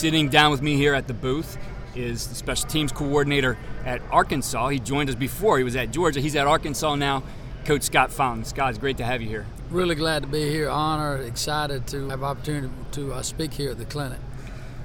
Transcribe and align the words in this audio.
Sitting 0.00 0.28
down 0.28 0.52
with 0.52 0.62
me 0.62 0.76
here 0.76 0.94
at 0.94 1.08
the 1.08 1.12
booth 1.12 1.58
is 1.96 2.28
the 2.28 2.34
special 2.36 2.68
teams 2.68 2.92
coordinator 2.92 3.58
at 3.84 4.00
Arkansas. 4.12 4.68
He 4.68 4.78
joined 4.78 5.10
us 5.10 5.16
before. 5.16 5.58
He 5.58 5.64
was 5.64 5.74
at 5.74 5.90
Georgia. 5.90 6.20
He's 6.20 6.36
at 6.36 6.46
Arkansas 6.46 6.94
now. 6.94 7.24
Coach 7.64 7.82
Scott 7.82 8.12
Fountain. 8.12 8.44
Scott, 8.44 8.70
it's 8.70 8.78
great 8.78 8.98
to 8.98 9.04
have 9.04 9.20
you 9.20 9.28
here. 9.28 9.44
Really 9.70 9.96
glad 9.96 10.22
to 10.22 10.28
be 10.28 10.48
here. 10.48 10.70
Honored, 10.70 11.26
excited 11.26 11.88
to 11.88 12.10
have 12.10 12.22
opportunity 12.22 12.72
to 12.92 13.12
uh, 13.12 13.22
speak 13.22 13.52
here 13.52 13.72
at 13.72 13.78
the 13.78 13.86
clinic. 13.86 14.20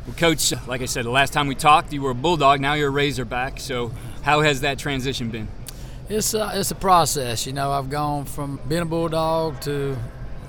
Well, 0.08 0.16
Coach, 0.16 0.52
like 0.66 0.82
I 0.82 0.86
said, 0.86 1.06
the 1.06 1.12
last 1.12 1.32
time 1.32 1.46
we 1.46 1.54
talked, 1.54 1.94
you 1.94 2.02
were 2.02 2.10
a 2.10 2.16
Bulldog. 2.16 2.60
Now 2.60 2.74
you're 2.74 2.90
a 2.90 2.92
Razorback. 2.92 3.60
So, 3.60 3.92
how 4.24 4.42
has 4.42 4.62
that 4.62 4.80
transition 4.80 5.30
been? 5.30 5.48
It's 6.10 6.34
a, 6.34 6.54
it's 6.56 6.72
a 6.72 6.76
process. 6.76 7.46
You 7.46 7.54
know, 7.54 7.72
I've 7.72 7.92
gone 7.92 8.26
from 8.26 8.60
being 8.68 8.82
a 8.82 8.86
Bulldog 8.86 9.62
to 9.62 9.96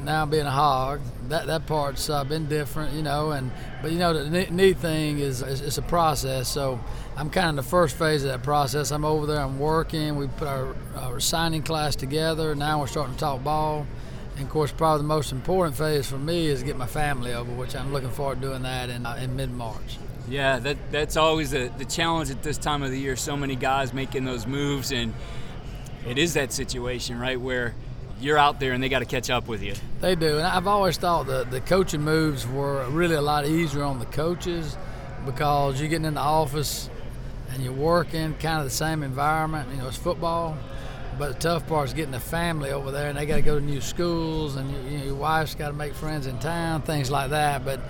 now 0.04 0.26
being 0.26 0.46
a 0.46 0.50
hog, 0.50 1.00
that 1.28 1.46
that 1.46 1.66
part's 1.66 2.08
uh, 2.10 2.24
been 2.24 2.46
different, 2.48 2.94
you 2.94 3.02
know. 3.02 3.30
And 3.32 3.50
but 3.82 3.92
you 3.92 3.98
know 3.98 4.12
the 4.12 4.50
neat 4.50 4.78
thing 4.78 5.18
is, 5.18 5.42
is 5.42 5.60
it's 5.60 5.78
a 5.78 5.82
process. 5.82 6.48
So 6.48 6.80
I'm 7.16 7.30
kind 7.30 7.46
of 7.46 7.50
in 7.50 7.56
the 7.56 7.62
first 7.62 7.96
phase 7.96 8.24
of 8.24 8.30
that 8.30 8.42
process. 8.42 8.90
I'm 8.90 9.04
over 9.04 9.26
there. 9.26 9.40
I'm 9.40 9.58
working. 9.58 10.16
We 10.16 10.28
put 10.28 10.48
our, 10.48 10.76
our 10.96 11.20
signing 11.20 11.62
class 11.62 11.96
together. 11.96 12.54
Now 12.54 12.80
we're 12.80 12.86
starting 12.86 13.14
to 13.14 13.20
talk 13.20 13.42
ball. 13.42 13.86
And 14.36 14.44
of 14.44 14.50
course, 14.50 14.72
probably 14.72 15.02
the 15.02 15.08
most 15.08 15.30
important 15.30 15.76
phase 15.76 16.08
for 16.08 16.18
me 16.18 16.46
is 16.46 16.62
get 16.62 16.76
my 16.76 16.86
family 16.86 17.32
over, 17.32 17.52
which 17.52 17.76
I'm 17.76 17.92
looking 17.92 18.10
forward 18.10 18.40
to 18.40 18.48
doing 18.48 18.62
that 18.62 18.90
in, 18.90 19.06
uh, 19.06 19.14
in 19.14 19.36
mid 19.36 19.50
March. 19.52 19.98
Yeah, 20.28 20.58
that 20.60 20.76
that's 20.90 21.16
always 21.16 21.50
the, 21.50 21.70
the 21.76 21.84
challenge 21.84 22.30
at 22.30 22.42
this 22.42 22.58
time 22.58 22.82
of 22.82 22.90
the 22.90 22.98
year. 22.98 23.14
So 23.14 23.36
many 23.36 23.56
guys 23.56 23.92
making 23.92 24.24
those 24.24 24.46
moves, 24.46 24.90
and 24.90 25.14
it 26.06 26.18
is 26.18 26.34
that 26.34 26.52
situation, 26.52 27.18
right, 27.18 27.40
where 27.40 27.74
you're 28.24 28.38
out 28.38 28.58
there 28.58 28.72
and 28.72 28.82
they 28.82 28.88
got 28.88 29.00
to 29.00 29.04
catch 29.04 29.30
up 29.30 29.46
with 29.46 29.62
you. 29.62 29.74
They 30.00 30.14
do, 30.14 30.38
and 30.38 30.46
I've 30.46 30.66
always 30.66 30.96
thought 30.96 31.26
the 31.26 31.44
the 31.44 31.60
coaching 31.60 32.02
moves 32.02 32.46
were 32.46 32.88
really 32.88 33.14
a 33.14 33.22
lot 33.22 33.46
easier 33.46 33.82
on 33.84 33.98
the 33.98 34.06
coaches 34.06 34.76
because 35.26 35.78
you're 35.78 35.90
getting 35.90 36.06
in 36.06 36.14
the 36.14 36.20
office 36.20 36.90
and 37.50 37.62
you're 37.62 37.72
working 37.72 38.34
kind 38.34 38.58
of 38.58 38.64
the 38.64 38.70
same 38.70 39.02
environment. 39.02 39.68
You 39.70 39.76
know, 39.76 39.88
it's 39.88 39.96
football, 39.96 40.56
but 41.18 41.34
the 41.34 41.38
tough 41.38 41.66
part 41.66 41.88
is 41.88 41.94
getting 41.94 42.12
the 42.12 42.20
family 42.20 42.70
over 42.70 42.90
there, 42.90 43.08
and 43.08 43.18
they 43.18 43.26
got 43.26 43.36
to 43.36 43.42
go 43.42 43.58
to 43.58 43.64
new 43.64 43.80
schools, 43.80 44.56
and 44.56 44.70
you, 44.70 44.90
you 44.90 44.98
know, 44.98 45.04
your 45.04 45.14
wife's 45.14 45.54
got 45.54 45.68
to 45.68 45.74
make 45.74 45.94
friends 45.94 46.26
in 46.26 46.38
town, 46.38 46.82
things 46.82 47.10
like 47.10 47.30
that. 47.30 47.64
But 47.64 47.80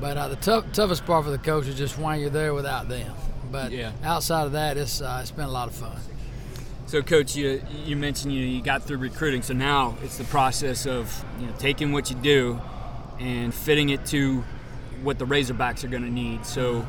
but 0.00 0.16
uh, 0.16 0.28
the 0.28 0.36
tough, 0.36 0.72
toughest 0.72 1.04
part 1.04 1.24
for 1.24 1.30
the 1.30 1.38
coach 1.38 1.66
is 1.66 1.76
just 1.76 1.98
when 1.98 2.20
you're 2.20 2.30
there 2.30 2.54
without 2.54 2.88
them. 2.88 3.12
But 3.50 3.72
yeah. 3.72 3.92
outside 4.04 4.46
of 4.46 4.52
that, 4.52 4.76
it's 4.76 5.00
uh, 5.00 5.18
it's 5.20 5.32
been 5.32 5.46
a 5.46 5.50
lot 5.50 5.68
of 5.68 5.74
fun. 5.74 5.98
So, 6.90 7.02
coach, 7.02 7.36
you 7.36 7.62
you 7.84 7.94
mentioned 7.94 8.32
you 8.34 8.42
you 8.42 8.60
got 8.60 8.82
through 8.82 8.96
recruiting, 8.96 9.42
so 9.42 9.54
now 9.54 9.96
it's 10.02 10.18
the 10.18 10.24
process 10.24 10.86
of 10.86 11.24
you 11.38 11.46
know 11.46 11.52
taking 11.56 11.92
what 11.92 12.10
you 12.10 12.16
do 12.16 12.60
and 13.20 13.54
fitting 13.54 13.90
it 13.90 14.04
to 14.06 14.42
what 15.04 15.20
the 15.20 15.24
Razorbacks 15.24 15.84
are 15.84 15.86
going 15.86 16.02
to 16.02 16.10
need. 16.10 16.44
So, 16.44 16.84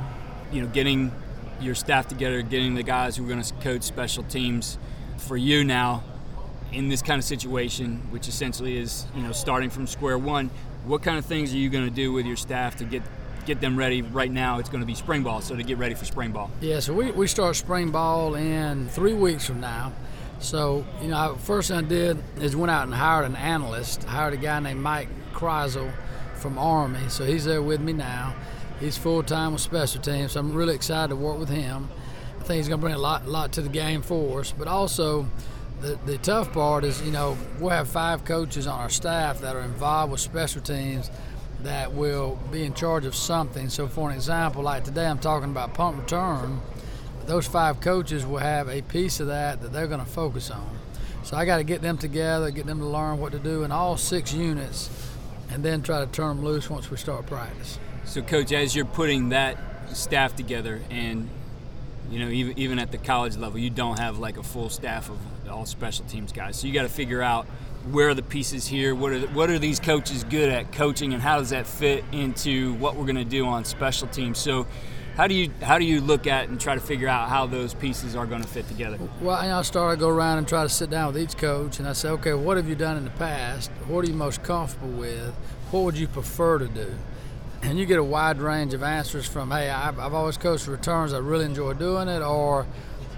you 0.51 0.63
know, 0.63 0.67
getting 0.69 1.11
your 1.59 1.75
staff 1.75 2.07
together, 2.07 2.41
getting 2.41 2.73
the 2.73 2.81
guys 2.81 3.16
who 3.16 3.25
are 3.25 3.28
going 3.28 3.44
to 3.44 3.53
coach 3.61 3.84
special 3.84 4.23
teams 4.23 4.79
for 5.17 5.38
you 5.38 5.63
now 5.63 6.03
in 6.72 6.90
this 6.90 7.03
kind 7.03 7.19
of 7.19 7.23
situation, 7.23 7.97
which 8.09 8.28
essentially 8.28 8.78
is 8.78 9.06
you 9.16 9.22
know 9.22 9.31
starting 9.31 9.69
from 9.69 9.85
square 9.85 10.17
one. 10.17 10.50
What 10.84 11.03
kind 11.03 11.19
of 11.19 11.25
things 11.25 11.53
are 11.53 11.57
you 11.57 11.69
going 11.69 11.88
to 11.88 11.95
do 11.95 12.11
with 12.11 12.25
your 12.25 12.38
staff 12.38 12.78
to 12.78 12.85
get 12.85 13.03
get 13.41 13.62
them 13.62 13.78
ready 13.78 14.02
right 14.02 14.31
now. 14.31 14.59
It's 14.59 14.69
going 14.69 14.81
to 14.81 14.88
be 14.88 14.96
spring 14.96 15.24
ball, 15.24 15.41
so 15.41 15.56
to 15.56 15.63
get 15.63 15.78
ready 15.78 15.96
for 15.96 16.06
spring 16.06 16.31
ball. 16.31 16.52
Yeah, 16.62 16.79
so 16.79 16.94
we, 16.94 17.12
we 17.12 17.28
start 17.28 17.56
spring 17.56 17.91
ball 17.91 18.35
in 18.35 18.88
three 18.90 19.13
weeks 19.13 19.46
from 19.46 19.59
now. 19.59 19.94
So, 20.40 20.85
you 21.02 21.09
know, 21.09 21.38
first 21.41 21.69
thing 21.69 21.78
I 21.78 21.81
did 21.81 22.24
is 22.40 22.56
went 22.56 22.72
out 22.72 22.85
and 22.85 22.94
hired 22.94 23.25
an 23.25 23.35
analyst. 23.35 24.03
Hired 24.03 24.34
a 24.34 24.38
guy 24.38 24.59
named 24.59 24.81
Mike 24.81 25.07
Kreisel 25.34 25.91
from 26.35 26.57
Army. 26.57 27.09
So 27.09 27.25
he's 27.25 27.46
there 27.46 27.62
with 27.62 27.79
me 27.79 27.94
now. 27.94 28.34
He's 28.79 28.97
full 28.97 29.22
time 29.22 29.53
with 29.53 29.62
special 29.62 30.02
teams, 30.02 30.31
so 30.31 30.40
I'm 30.40 30.53
really 30.53 30.73
excited 30.73 31.09
to 31.09 31.16
work 31.16 31.38
with 31.38 31.50
him. 31.50 31.88
I 32.40 32.44
think 32.44 32.58
he's 32.58 32.68
going 32.68 32.79
to 32.79 32.84
bring 32.84 32.96
a 32.96 33.00
lot, 33.00 33.28
lot 33.28 33.52
to 33.53 33.62
the 33.62 33.69
game 33.69 34.02
for 34.02 34.40
us. 34.40 34.52
But 34.52 34.68
also, 34.68 35.28
the, 35.81 36.00
the 36.08 36.18
tough 36.18 36.52
part 36.52 36.84
is, 36.84 37.00
you 37.03 37.12
know, 37.12 37.38
we'll 37.59 37.69
have 37.69 37.88
five 37.88 38.25
coaches 38.25 38.66
on 38.66 38.79
our 38.79 38.90
staff 38.90 39.41
that 39.41 39.56
are 39.56 39.62
involved 39.62 40.12
with 40.12 40.22
special 40.22 40.62
teams 40.62 41.12
that 41.63 41.94
will 41.94 42.39
be 42.51 42.63
in 42.63 42.73
charge 42.73 43.05
of 43.05 43.16
something. 43.16 43.69
So, 43.69 43.88
for 43.88 44.09
an 44.09 44.16
example, 44.16 44.63
like 44.63 44.83
today, 44.83 45.05
I'm 45.05 45.19
talking 45.19 45.49
about 45.49 45.73
punt 45.73 45.97
return. 45.97 46.61
Those 47.25 47.47
five 47.47 47.81
coaches 47.81 48.25
will 48.25 48.39
have 48.39 48.67
a 48.67 48.81
piece 48.81 49.19
of 49.19 49.27
that 49.27 49.61
that 49.61 49.72
they're 49.72 49.88
going 49.88 50.03
to 50.03 50.09
focus 50.09 50.49
on. 50.51 50.77
So, 51.23 51.38
I 51.38 51.45
got 51.45 51.57
to 51.57 51.63
get 51.63 51.81
them 51.81 51.97
together, 51.97 52.51
get 52.51 52.66
them 52.66 52.79
to 52.79 52.85
learn 52.85 53.19
what 53.19 53.31
to 53.33 53.39
do 53.39 53.63
in 53.63 53.72
all 53.72 53.97
six 53.97 54.33
units, 54.33 54.89
and 55.49 55.63
then 55.63 55.81
try 55.81 56.03
to 56.03 56.11
turn 56.11 56.38
them 56.38 56.45
loose 56.45 56.69
once 56.69 56.89
we 56.89 56.97
start 56.97 57.25
practice. 57.25 57.78
So, 58.05 58.22
coach, 58.22 58.51
as 58.51 58.75
you're 58.75 58.85
putting 58.85 59.29
that 59.29 59.57
staff 59.93 60.35
together, 60.35 60.81
and 60.89 61.29
you 62.09 62.19
know, 62.19 62.29
even 62.29 62.59
even 62.59 62.79
at 62.79 62.91
the 62.91 62.97
college 62.97 63.38
level, 63.38 63.59
you 63.59 63.69
don't 63.69 63.99
have 63.99 64.19
like 64.19 64.38
a 64.38 64.43
full 64.43 64.69
staff 64.69 65.09
of 65.09 65.17
all 65.49 65.66
special 65.66 66.05
teams 66.05 66.31
guys. 66.31 66.57
So 66.57 66.67
you 66.67 66.73
got 66.73 66.83
to 66.83 66.89
figure 66.89 67.22
out 67.22 67.45
where 67.89 68.09
are 68.09 68.13
the 68.13 68.23
pieces 68.23 68.67
here? 68.67 68.93
What 68.93 69.11
are 69.11 69.19
the, 69.19 69.27
what 69.27 69.49
are 69.49 69.59
these 69.59 69.79
coaches 69.79 70.23
good 70.23 70.49
at 70.49 70.71
coaching, 70.71 71.13
and 71.13 71.21
how 71.21 71.39
does 71.39 71.49
that 71.49 71.65
fit 71.65 72.03
into 72.11 72.73
what 72.75 72.95
we're 72.95 73.05
going 73.05 73.15
to 73.15 73.25
do 73.25 73.45
on 73.45 73.65
special 73.65 74.07
teams? 74.07 74.37
So, 74.37 74.67
how 75.15 75.27
do 75.27 75.33
you 75.33 75.51
how 75.61 75.77
do 75.77 75.85
you 75.85 75.99
look 75.99 76.27
at 76.27 76.49
and 76.49 76.59
try 76.59 76.75
to 76.75 76.81
figure 76.81 77.07
out 77.07 77.29
how 77.29 77.45
those 77.45 77.73
pieces 77.73 78.15
are 78.15 78.25
going 78.25 78.41
to 78.41 78.47
fit 78.47 78.67
together? 78.67 78.97
Well, 79.21 79.35
I 79.35 79.61
start 79.63 79.97
to 79.97 79.99
go 79.99 80.09
around 80.09 80.37
and 80.37 80.47
try 80.47 80.63
to 80.63 80.69
sit 80.69 80.89
down 80.89 81.13
with 81.13 81.21
each 81.21 81.37
coach, 81.37 81.79
and 81.79 81.87
I 81.87 81.93
say, 81.93 82.09
okay, 82.09 82.33
what 82.33 82.57
have 82.57 82.69
you 82.69 82.75
done 82.75 82.97
in 82.97 83.03
the 83.03 83.11
past? 83.11 83.71
What 83.87 84.05
are 84.05 84.07
you 84.07 84.15
most 84.15 84.43
comfortable 84.43 84.89
with? 84.89 85.33
What 85.71 85.83
would 85.83 85.97
you 85.97 86.07
prefer 86.07 86.59
to 86.59 86.67
do? 86.67 86.93
And 87.63 87.77
you 87.77 87.85
get 87.85 87.99
a 87.99 88.03
wide 88.03 88.39
range 88.39 88.73
of 88.73 88.81
answers 88.81 89.27
from, 89.27 89.51
hey, 89.51 89.69
I've, 89.69 89.99
I've 89.99 90.13
always 90.13 90.37
coached 90.37 90.67
returns, 90.67 91.13
I 91.13 91.19
really 91.19 91.45
enjoy 91.45 91.73
doing 91.73 92.07
it, 92.07 92.21
or 92.21 92.65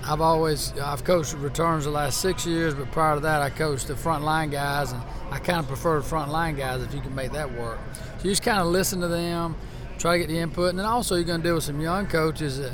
I've 0.05 0.21
always 0.21 0.77
I've 0.79 1.03
coached 1.03 1.33
returns 1.35 1.85
the 1.85 1.91
last 1.91 2.19
six 2.19 2.45
years, 2.45 2.73
but 2.73 2.91
prior 2.91 3.15
to 3.15 3.21
that 3.21 3.41
I 3.41 3.49
coached 3.49 3.87
the 3.87 3.95
front 3.95 4.23
line 4.23 4.49
guys, 4.49 4.91
and 4.91 5.01
I 5.31 5.39
kind 5.39 5.59
of 5.59 5.67
prefer 5.67 5.99
the 5.99 6.05
front 6.05 6.31
line 6.31 6.55
guys 6.55 6.81
if 6.83 6.93
you 6.93 6.99
can 6.99 7.15
make 7.15 7.31
that 7.31 7.51
work. 7.53 7.79
So 8.17 8.25
you 8.25 8.31
just 8.31 8.43
kind 8.43 8.59
of 8.59 8.67
listen 8.67 8.99
to 8.99 9.07
them, 9.07 9.55
try 9.97 10.13
to 10.13 10.19
get 10.19 10.27
the 10.27 10.39
input, 10.39 10.71
and 10.71 10.79
then 10.79 10.85
also 10.85 11.15
you're 11.15 11.23
going 11.23 11.41
to 11.41 11.47
deal 11.47 11.55
with 11.55 11.63
some 11.63 11.79
young 11.79 12.07
coaches 12.07 12.59
that, 12.59 12.73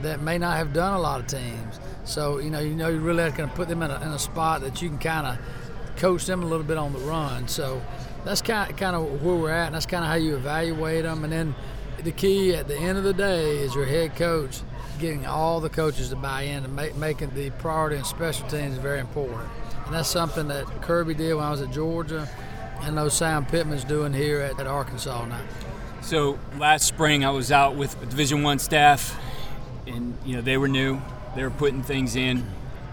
that 0.00 0.22
may 0.22 0.38
not 0.38 0.56
have 0.56 0.72
done 0.72 0.94
a 0.94 0.98
lot 0.98 1.20
of 1.20 1.26
teams. 1.26 1.78
So 2.04 2.38
you 2.38 2.50
know 2.50 2.60
you 2.60 2.74
know 2.74 2.88
you 2.88 3.00
really 3.00 3.22
have 3.22 3.36
to 3.36 3.46
put 3.48 3.68
them 3.68 3.82
in 3.82 3.90
a, 3.90 3.96
in 3.96 4.08
a 4.08 4.18
spot 4.18 4.62
that 4.62 4.80
you 4.80 4.88
can 4.88 4.98
kind 4.98 5.26
of 5.26 5.38
coach 5.96 6.24
them 6.24 6.42
a 6.42 6.46
little 6.46 6.64
bit 6.64 6.78
on 6.78 6.94
the 6.94 7.00
run. 7.00 7.48
So 7.48 7.82
that's 8.24 8.40
kind 8.40 8.74
kind 8.78 8.96
of 8.96 9.22
where 9.22 9.36
we're 9.36 9.50
at, 9.50 9.66
and 9.66 9.74
that's 9.74 9.86
kind 9.86 10.04
of 10.04 10.08
how 10.08 10.16
you 10.16 10.36
evaluate 10.36 11.02
them. 11.02 11.24
And 11.24 11.32
then 11.32 11.54
the 12.02 12.12
key 12.12 12.54
at 12.54 12.66
the 12.66 12.78
end 12.78 12.96
of 12.96 13.04
the 13.04 13.12
day 13.12 13.58
is 13.58 13.74
your 13.74 13.84
head 13.84 14.16
coach 14.16 14.62
getting 15.02 15.26
all 15.26 15.58
the 15.58 15.68
coaches 15.68 16.10
to 16.10 16.16
buy 16.16 16.42
in 16.42 16.64
and 16.64 16.76
make, 16.76 16.94
making 16.94 17.28
the 17.34 17.50
priority 17.50 17.96
in 17.96 18.04
special 18.04 18.48
teams 18.48 18.78
very 18.78 19.00
important. 19.00 19.50
And 19.84 19.94
that's 19.94 20.08
something 20.08 20.46
that 20.46 20.64
Kirby 20.80 21.14
did 21.14 21.34
when 21.34 21.44
I 21.44 21.50
was 21.50 21.60
at 21.60 21.72
Georgia, 21.72 22.28
and 22.82 22.96
those 22.96 23.12
Sam 23.12 23.44
Pittman's 23.44 23.82
doing 23.82 24.12
here 24.12 24.40
at, 24.40 24.60
at 24.60 24.68
Arkansas 24.68 25.26
now. 25.26 25.40
So 26.02 26.38
last 26.56 26.86
spring, 26.86 27.24
I 27.24 27.30
was 27.30 27.50
out 27.50 27.74
with 27.74 27.98
Division 28.00 28.44
One 28.44 28.60
staff, 28.60 29.20
and 29.88 30.16
you 30.24 30.36
know 30.36 30.40
they 30.40 30.56
were 30.56 30.68
new. 30.68 31.00
They 31.34 31.42
were 31.42 31.50
putting 31.50 31.82
things 31.82 32.14
in. 32.14 32.46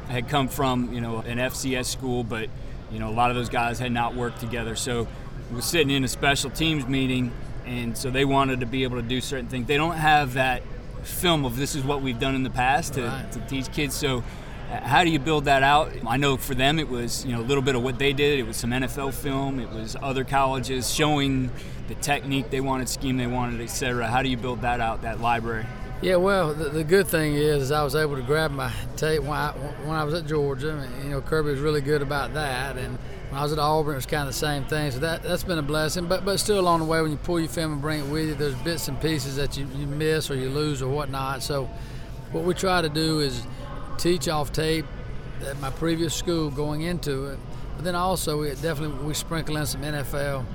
I 0.08 0.14
had 0.14 0.30
come 0.30 0.48
from 0.48 0.92
you 0.92 1.02
know 1.02 1.20
an 1.20 1.38
FCS 1.38 1.86
school, 1.86 2.24
but 2.24 2.50
you 2.92 2.98
know 2.98 3.10
a 3.10 3.14
lot 3.14 3.30
of 3.30 3.36
those 3.36 3.50
guys 3.50 3.78
had 3.78 3.92
not 3.92 4.16
worked 4.16 4.40
together. 4.40 4.76
So 4.76 5.08
we 5.52 5.58
was 5.58 5.66
sitting 5.66 5.92
in 5.92 6.04
a 6.04 6.08
special 6.08 6.50
teams 6.50 6.88
meeting 6.88 7.32
and 7.66 7.96
so 7.96 8.10
they 8.10 8.26
wanted 8.26 8.62
to 8.62 8.66
be 8.66 8.82
able 8.82 8.96
to 8.98 9.08
do 9.08 9.22
certain 9.22 9.48
things. 9.48 9.68
They 9.68 9.78
don't 9.78 9.96
have 9.96 10.34
that 10.34 10.64
film 11.04 11.46
of 11.46 11.56
this 11.58 11.76
is 11.76 11.84
what 11.84 12.02
we've 12.02 12.20
done 12.20 12.36
in 12.36 12.44
the 12.44 12.50
past 12.50 12.94
to, 12.96 13.04
Right. 13.04 13.32
to 13.32 13.40
teach 13.42 13.72
kids. 13.72 13.96
So 13.96 14.24
how 14.70 15.04
do 15.04 15.10
you 15.10 15.20
build 15.20 15.46
that 15.46 15.64
out? 15.64 15.92
I 16.08 16.18
know 16.18 16.38
for 16.38 16.54
them 16.56 16.78
it 16.80 16.90
was 16.90 17.26
you 17.26 17.32
know 17.34 17.42
a 17.42 17.48
little 17.48 17.64
bit 17.64 17.76
of 17.76 17.84
what 17.84 17.98
they 18.00 18.14
did. 18.14 18.40
It 18.40 18.44
was 18.48 18.58
some 18.58 18.72
NFL 18.72 19.14
film. 19.14 19.60
It 19.60 19.70
was 19.72 19.96
other 20.02 20.24
colleges 20.24 20.94
showing 20.94 21.50
the 21.88 21.96
technique 21.96 22.50
they 22.52 22.62
wanted, 22.62 22.88
scheme 22.90 23.18
they 23.18 23.28
wanted, 23.28 23.62
etc. 23.62 24.08
How 24.08 24.22
do 24.22 24.30
you 24.30 24.38
build 24.38 24.62
that 24.62 24.80
out? 24.80 25.02
That 25.02 25.20
library. 25.22 25.66
Yeah, 26.02 26.16
well, 26.16 26.54
the, 26.54 26.70
the 26.70 26.84
good 26.86 27.08
thing 27.08 27.34
is, 27.36 27.72
I 27.72 27.84
was 27.84 27.94
able 27.94 28.16
to 28.16 28.22
grab 28.22 28.52
my 28.52 28.72
tape 28.96 29.22
when 29.22 29.32
I, 29.34 29.52
when 29.84 29.96
I 29.98 30.06
was 30.06 30.14
at 30.14 30.26
Georgia. 30.28 30.78
and, 30.78 31.04
You 31.04 31.10
know, 31.10 31.20
Kirby 31.22 31.50
was 31.52 31.60
really 31.60 31.82
good 31.82 32.02
about 32.02 32.34
that, 32.36 32.78
and 32.78 32.98
when 33.30 33.40
I 33.40 33.44
was 33.44 33.52
at 33.54 33.60
Auburn, 33.60 33.94
it 33.94 33.98
was 33.98 34.06
kind 34.06 34.22
of 34.24 34.28
the 34.28 34.34
same 34.40 34.64
thing. 34.66 34.92
So 34.92 35.00
that 35.00 35.24
that's 35.24 35.44
been 35.44 35.58
a 35.60 35.64
blessing. 35.64 36.08
But 36.08 36.26
but 36.26 36.40
still 36.40 36.60
along 36.60 36.80
the 36.80 36.86
way, 36.86 37.02
when 37.02 37.12
you 37.12 37.18
pull 37.18 37.40
your 37.40 37.50
film 37.50 37.74
and 37.74 37.82
bring 37.82 38.02
it 38.02 38.08
with 38.12 38.28
you, 38.30 38.36
there's 38.36 38.56
bits 38.56 38.88
and 38.88 39.00
pieces 39.02 39.36
that 39.38 39.58
you, 39.58 39.68
you 39.78 39.88
miss 39.88 40.30
or 40.32 40.36
you 40.36 40.50
lose 40.50 40.82
or 40.82 40.90
whatnot. 40.90 41.44
So 41.44 41.70
what 42.32 42.44
we 42.44 42.54
try 42.54 42.82
to 42.82 42.90
do 42.90 43.20
is 43.20 43.46
teach 43.98 44.28
off 44.28 44.52
tape 44.52 44.86
at 45.46 45.60
my 45.60 45.70
previous 45.70 46.14
school 46.14 46.50
going 46.50 46.82
into 46.82 47.26
it, 47.28 47.40
but 47.76 47.86
then 47.86 47.96
also 47.96 48.42
we 48.42 48.50
definitely 48.56 49.06
we 49.06 49.14
sprinkle 49.14 49.58
in 49.58 49.66
some 49.66 49.82
NFL 49.82 50.46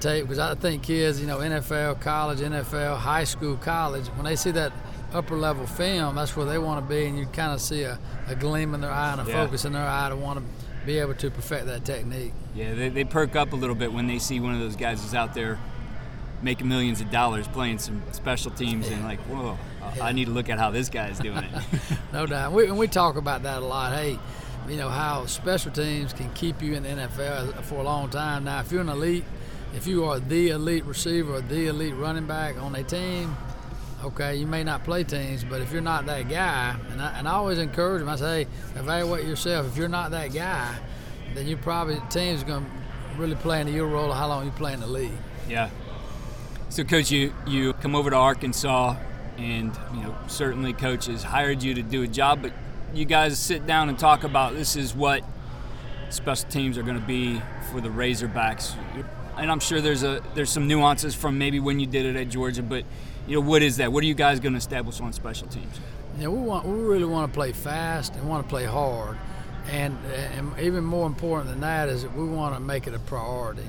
tape 0.00 0.24
because 0.24 0.38
I 0.38 0.54
think 0.54 0.82
kids, 0.82 1.20
you 1.20 1.26
know, 1.26 1.38
NFL, 1.38 2.00
college, 2.00 2.38
NFL, 2.38 2.96
high 2.96 3.24
school, 3.24 3.56
college, 3.56 4.06
when 4.08 4.24
they 4.24 4.34
see 4.36 4.50
that 4.52 4.72
upper 5.12 5.36
level 5.36 5.66
film, 5.66 6.14
that's 6.14 6.34
where 6.36 6.46
they 6.46 6.56
want 6.58 6.82
to 6.82 6.88
be, 6.88 7.04
and 7.04 7.18
you 7.18 7.26
kind 7.26 7.52
of 7.52 7.60
see 7.60 7.82
a, 7.82 7.98
a 8.28 8.34
gleam 8.34 8.74
in 8.74 8.80
their 8.80 8.90
eye 8.92 9.12
and 9.12 9.20
a 9.20 9.24
Yeah. 9.30 9.44
focus 9.44 9.64
in 9.64 9.72
their 9.74 9.86
eye 9.86 10.08
to 10.08 10.16
want 10.16 10.38
to 10.38 10.44
be 10.86 10.98
able 10.98 11.14
to 11.14 11.30
perfect 11.30 11.66
that 11.66 11.84
technique. 11.84 12.32
Yeah, 12.54 12.74
they, 12.74 12.88
they 12.88 13.04
perk 13.04 13.36
up 13.36 13.52
a 13.52 13.56
little 13.56 13.76
bit 13.76 13.92
when 13.92 14.06
they 14.06 14.18
see 14.18 14.40
one 14.40 14.54
of 14.54 14.60
those 14.60 14.76
guys 14.76 15.02
who's 15.02 15.14
out 15.14 15.34
there 15.34 15.58
making 16.42 16.68
millions 16.68 17.00
of 17.02 17.10
dollars 17.10 17.46
playing 17.48 17.78
some 17.78 18.02
special 18.12 18.50
teams 18.50 18.88
and 18.88 19.04
like, 19.04 19.18
whoa, 19.20 19.58
uh, 19.82 19.92
I- 20.00 20.08
I 20.08 20.12
need 20.12 20.24
to 20.26 20.30
look 20.30 20.48
at 20.48 20.58
how 20.58 20.70
this 20.70 20.88
guy's 20.88 21.18
doing 21.18 21.38
it. 21.44 21.50
No 22.12 22.26
doubt. 22.26 22.52
We, 22.52 22.66
and 22.66 22.76
we 22.78 22.88
talk 22.88 23.16
about 23.16 23.42
that 23.44 23.62
a 23.62 23.64
lot. 23.64 23.92
Hey, 23.94 24.18
you 24.68 24.76
know, 24.76 24.88
how 24.88 25.26
special 25.26 25.70
teams 25.70 26.12
can 26.12 26.32
keep 26.32 26.60
you 26.62 26.74
in 26.74 26.82
the 26.82 26.88
NFL 26.88 27.62
for 27.64 27.76
a 27.76 27.82
long 27.82 28.08
time. 28.10 28.44
Now, 28.44 28.60
if 28.60 28.72
you're 28.72 28.80
an 28.80 28.88
elite, 28.88 29.24
if 29.76 29.86
you 29.86 30.04
are 30.06 30.18
the 30.18 30.48
elite 30.50 30.84
receiver 30.86 31.34
or 31.34 31.40
the 31.40 31.66
elite 31.68 31.94
running 31.94 32.26
back 32.26 32.56
on 32.60 32.74
a 32.74 32.82
team, 32.82 33.36
okay, 34.04 34.36
you 34.36 34.46
may 34.46 34.64
not 34.64 34.84
play 34.84 35.04
teams, 35.04 35.44
but 35.44 35.60
if 35.60 35.72
you're 35.72 35.80
not 35.80 36.06
that 36.06 36.28
guy, 36.28 36.76
and 36.90 37.00
I, 37.00 37.18
and 37.18 37.28
I 37.28 37.32
always 37.32 37.58
encourage 37.58 38.00
them, 38.00 38.08
I 38.08 38.16
say, 38.16 38.46
evaluate 38.74 39.26
yourself. 39.26 39.66
If 39.66 39.76
you're 39.76 39.88
not 39.88 40.10
that 40.12 40.32
guy, 40.32 40.74
then 41.34 41.46
you 41.46 41.56
probably, 41.56 42.00
team's 42.10 42.42
going 42.42 42.64
to 42.64 42.70
really 43.18 43.36
play 43.36 43.60
into 43.60 43.72
your 43.72 43.86
role 43.86 44.10
of 44.10 44.16
how 44.16 44.28
long 44.28 44.44
you 44.46 44.52
play 44.52 44.72
in 44.72 44.80
the 44.80 44.86
league. 44.86 45.12
yeah. 45.48 45.70
So, 46.68 46.84
coach, 46.84 47.10
you 47.10 47.34
you 47.48 47.72
come 47.72 47.96
over 47.96 48.10
to 48.10 48.16
Arkansas, 48.16 48.94
and 49.38 49.76
you 49.92 50.02
know 50.02 50.16
certainly 50.28 50.72
coaches 50.72 51.24
hired 51.24 51.64
you 51.64 51.74
to 51.74 51.82
do 51.82 52.04
a 52.04 52.06
job, 52.06 52.42
but 52.42 52.52
you 52.94 53.04
guys 53.04 53.40
sit 53.40 53.66
down 53.66 53.88
and 53.88 53.98
talk 53.98 54.22
about 54.22 54.54
this 54.54 54.76
is 54.76 54.94
what 54.94 55.24
special 56.10 56.48
teams 56.48 56.78
are 56.78 56.84
going 56.84 57.00
to 57.00 57.06
be 57.06 57.42
for 57.72 57.80
the 57.80 57.88
Razorbacks. 57.88 58.76
And 59.36 59.50
I'm 59.50 59.58
sure 59.58 59.80
there's 59.80 60.04
a 60.04 60.22
there's 60.34 60.50
some 60.50 60.68
nuances 60.68 61.12
from 61.12 61.38
maybe 61.38 61.58
when 61.58 61.80
you 61.80 61.86
did 61.86 62.06
it 62.06 62.14
at 62.14 62.28
Georgia, 62.28 62.62
but 62.62 62.84
you 63.26 63.34
know 63.40 63.46
what 63.46 63.62
is 63.62 63.76
that? 63.78 63.92
What 63.92 64.02
are 64.02 64.06
you 64.06 64.14
guys 64.14 64.40
going 64.40 64.52
to 64.54 64.58
establish 64.58 65.00
on 65.00 65.12
special 65.12 65.48
teams? 65.48 65.80
Yeah, 66.18 66.28
we 66.28 66.38
want 66.40 66.66
we 66.66 66.78
really 66.80 67.04
want 67.04 67.32
to 67.32 67.34
play 67.34 67.52
fast 67.52 68.14
and 68.14 68.28
want 68.28 68.44
to 68.44 68.48
play 68.50 68.64
hard, 68.64 69.16
and 69.70 69.96
and 70.34 70.58
even 70.60 70.84
more 70.84 71.06
important 71.06 71.50
than 71.50 71.60
that 71.60 71.88
is 71.88 72.02
that 72.02 72.14
we 72.16 72.24
want 72.24 72.54
to 72.54 72.60
make 72.60 72.86
it 72.86 72.94
a 72.94 72.98
priority. 72.98 73.64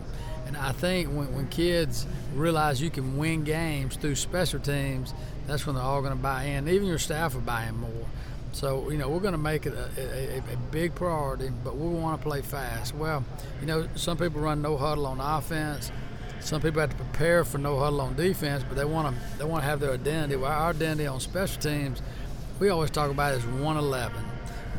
And 0.48 0.58
I 0.58 0.74
think 0.74 1.08
when, 1.10 1.34
when 1.34 1.48
kids 1.48 2.06
realize 2.36 2.82
you 2.82 2.90
can 2.90 3.16
win 3.18 3.46
games 3.46 3.96
through 3.96 4.16
special 4.16 4.60
teams, 4.60 5.14
that's 5.48 5.66
when 5.66 5.76
they're 5.76 5.84
all 5.84 6.02
going 6.02 6.16
to 6.16 6.22
buy 6.22 6.44
in. 6.44 6.68
Even 6.68 6.88
your 6.88 6.98
staff 6.98 7.36
will 7.36 7.42
buy 7.42 7.68
in 7.68 7.78
more. 7.78 8.06
So 8.54 8.90
you 8.90 8.98
know 8.98 9.08
we're 9.10 9.20
going 9.20 9.34
to 9.34 9.38
make 9.38 9.66
it 9.66 9.74
a, 9.74 9.90
a, 9.98 10.38
a 10.40 10.58
big 10.72 10.94
priority, 10.96 11.50
but 11.64 11.78
we 11.78 11.88
want 11.88 12.20
to 12.20 12.28
play 12.28 12.42
fast. 12.42 12.94
Well, 12.96 13.24
you 13.62 13.68
know 13.68 13.88
some 13.96 14.18
people 14.18 14.42
run 14.42 14.62
no 14.62 14.78
huddle 14.78 15.06
on 15.06 15.20
offense. 15.22 15.92
Some 16.42 16.62
people 16.62 16.82
have 16.82 16.90
to 16.90 16.96
prepare 16.96 17.46
for 17.46 17.58
no 17.58 17.78
huddle 17.78 18.02
on 18.02 18.16
defense, 18.16 18.64
but 18.68 18.76
they 18.76 18.86
want 18.86 19.16
to 19.16 19.38
they 19.38 19.46
want 19.46 19.64
to 19.64 19.70
have 19.70 19.80
their 19.80 19.94
identity. 19.94 20.36
Well, 20.36 20.52
our 20.52 20.72
identity 20.72 21.08
on 21.08 21.20
special 21.20 21.62
teams, 21.62 22.02
we 22.60 22.70
always 22.70 22.90
talk 22.90 23.12
about 23.12 23.34
is 23.34 23.46
111. 23.46 24.24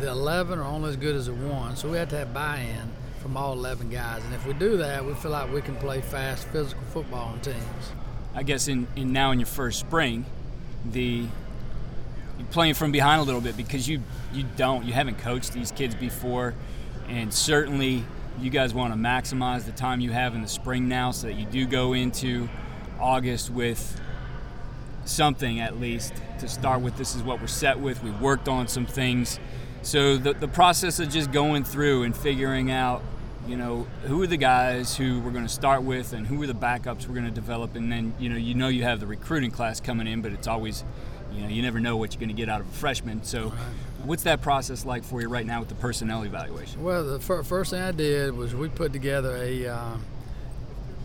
The 0.00 0.08
11 0.08 0.58
are 0.58 0.64
only 0.64 0.90
as 0.90 0.96
good 0.96 1.14
as 1.14 1.26
the 1.26 1.34
one, 1.34 1.76
so 1.76 1.88
we 1.88 1.98
have 1.98 2.08
to 2.08 2.16
have 2.18 2.34
buy-in 2.34 2.90
from 3.20 3.36
all 3.36 3.52
11 3.52 3.90
guys. 3.90 4.24
And 4.24 4.34
if 4.34 4.44
we 4.46 4.52
do 4.54 4.76
that, 4.78 5.04
we 5.04 5.14
feel 5.14 5.30
like 5.30 5.52
we 5.52 5.60
can 5.62 5.76
play 5.76 6.00
fast, 6.00 6.46
physical 6.48 6.82
football 6.92 7.28
on 7.28 7.40
teams. 7.40 7.92
I 8.34 8.42
guess 8.42 8.66
in, 8.66 8.88
in 8.96 9.12
now 9.12 9.30
in 9.30 9.38
your 9.38 9.46
first 9.46 9.78
spring, 9.78 10.24
the 10.84 11.26
you're 12.38 12.48
playing 12.50 12.74
from 12.74 12.90
behind 12.90 13.20
a 13.20 13.24
little 13.24 13.40
bit 13.40 13.56
because 13.56 13.86
you 13.86 14.02
you 14.32 14.44
don't 14.56 14.84
you 14.84 14.92
haven't 14.92 15.18
coached 15.18 15.52
these 15.52 15.70
kids 15.70 15.94
before, 15.94 16.54
and 17.08 17.32
certainly 17.32 18.04
you 18.40 18.50
guys 18.50 18.74
want 18.74 18.92
to 18.92 18.98
maximize 18.98 19.64
the 19.64 19.72
time 19.72 20.00
you 20.00 20.10
have 20.10 20.34
in 20.34 20.42
the 20.42 20.48
spring 20.48 20.88
now 20.88 21.10
so 21.10 21.26
that 21.26 21.34
you 21.34 21.46
do 21.46 21.66
go 21.66 21.92
into 21.92 22.48
August 23.00 23.50
with 23.50 24.00
something 25.04 25.60
at 25.60 25.80
least 25.80 26.12
to 26.38 26.48
start 26.48 26.80
with. 26.80 26.96
This 26.96 27.14
is 27.14 27.22
what 27.22 27.40
we're 27.40 27.46
set 27.46 27.78
with. 27.78 28.02
We 28.02 28.10
worked 28.10 28.48
on 28.48 28.68
some 28.68 28.86
things. 28.86 29.38
So 29.82 30.16
the, 30.16 30.32
the 30.32 30.48
process 30.48 31.00
of 31.00 31.08
just 31.08 31.32
going 31.32 31.64
through 31.64 32.04
and 32.04 32.16
figuring 32.16 32.70
out, 32.70 33.02
you 33.46 33.56
know, 33.56 33.86
who 34.04 34.22
are 34.22 34.26
the 34.28 34.36
guys 34.36 34.96
who 34.96 35.20
we're 35.20 35.32
going 35.32 35.46
to 35.46 35.52
start 35.52 35.82
with 35.82 36.12
and 36.12 36.26
who 36.26 36.40
are 36.42 36.46
the 36.46 36.54
backups 36.54 37.08
we're 37.08 37.14
going 37.14 37.26
to 37.26 37.32
develop. 37.32 37.74
And 37.74 37.90
then, 37.90 38.14
you 38.18 38.28
know, 38.28 38.36
you 38.36 38.54
know 38.54 38.68
you 38.68 38.84
have 38.84 39.00
the 39.00 39.06
recruiting 39.06 39.50
class 39.50 39.80
coming 39.80 40.06
in, 40.06 40.22
but 40.22 40.32
it's 40.32 40.46
always, 40.46 40.84
you 41.32 41.42
know, 41.42 41.48
you 41.48 41.62
never 41.62 41.80
know 41.80 41.96
what 41.96 42.14
you're 42.14 42.20
going 42.20 42.28
to 42.28 42.34
get 42.34 42.48
out 42.48 42.60
of 42.60 42.68
a 42.68 42.72
freshman. 42.72 43.24
So 43.24 43.52
what's 44.04 44.24
that 44.24 44.42
process 44.42 44.84
like 44.84 45.04
for 45.04 45.20
you 45.20 45.28
right 45.28 45.46
now 45.46 45.60
with 45.60 45.68
the 45.68 45.74
personnel 45.74 46.22
evaluation? 46.24 46.82
Well, 46.82 47.04
the 47.04 47.20
fir- 47.20 47.42
first 47.42 47.70
thing 47.70 47.82
I 47.82 47.92
did 47.92 48.34
was 48.36 48.54
we 48.54 48.68
put 48.68 48.92
together 48.92 49.36
a 49.36 49.66
um, 49.68 50.04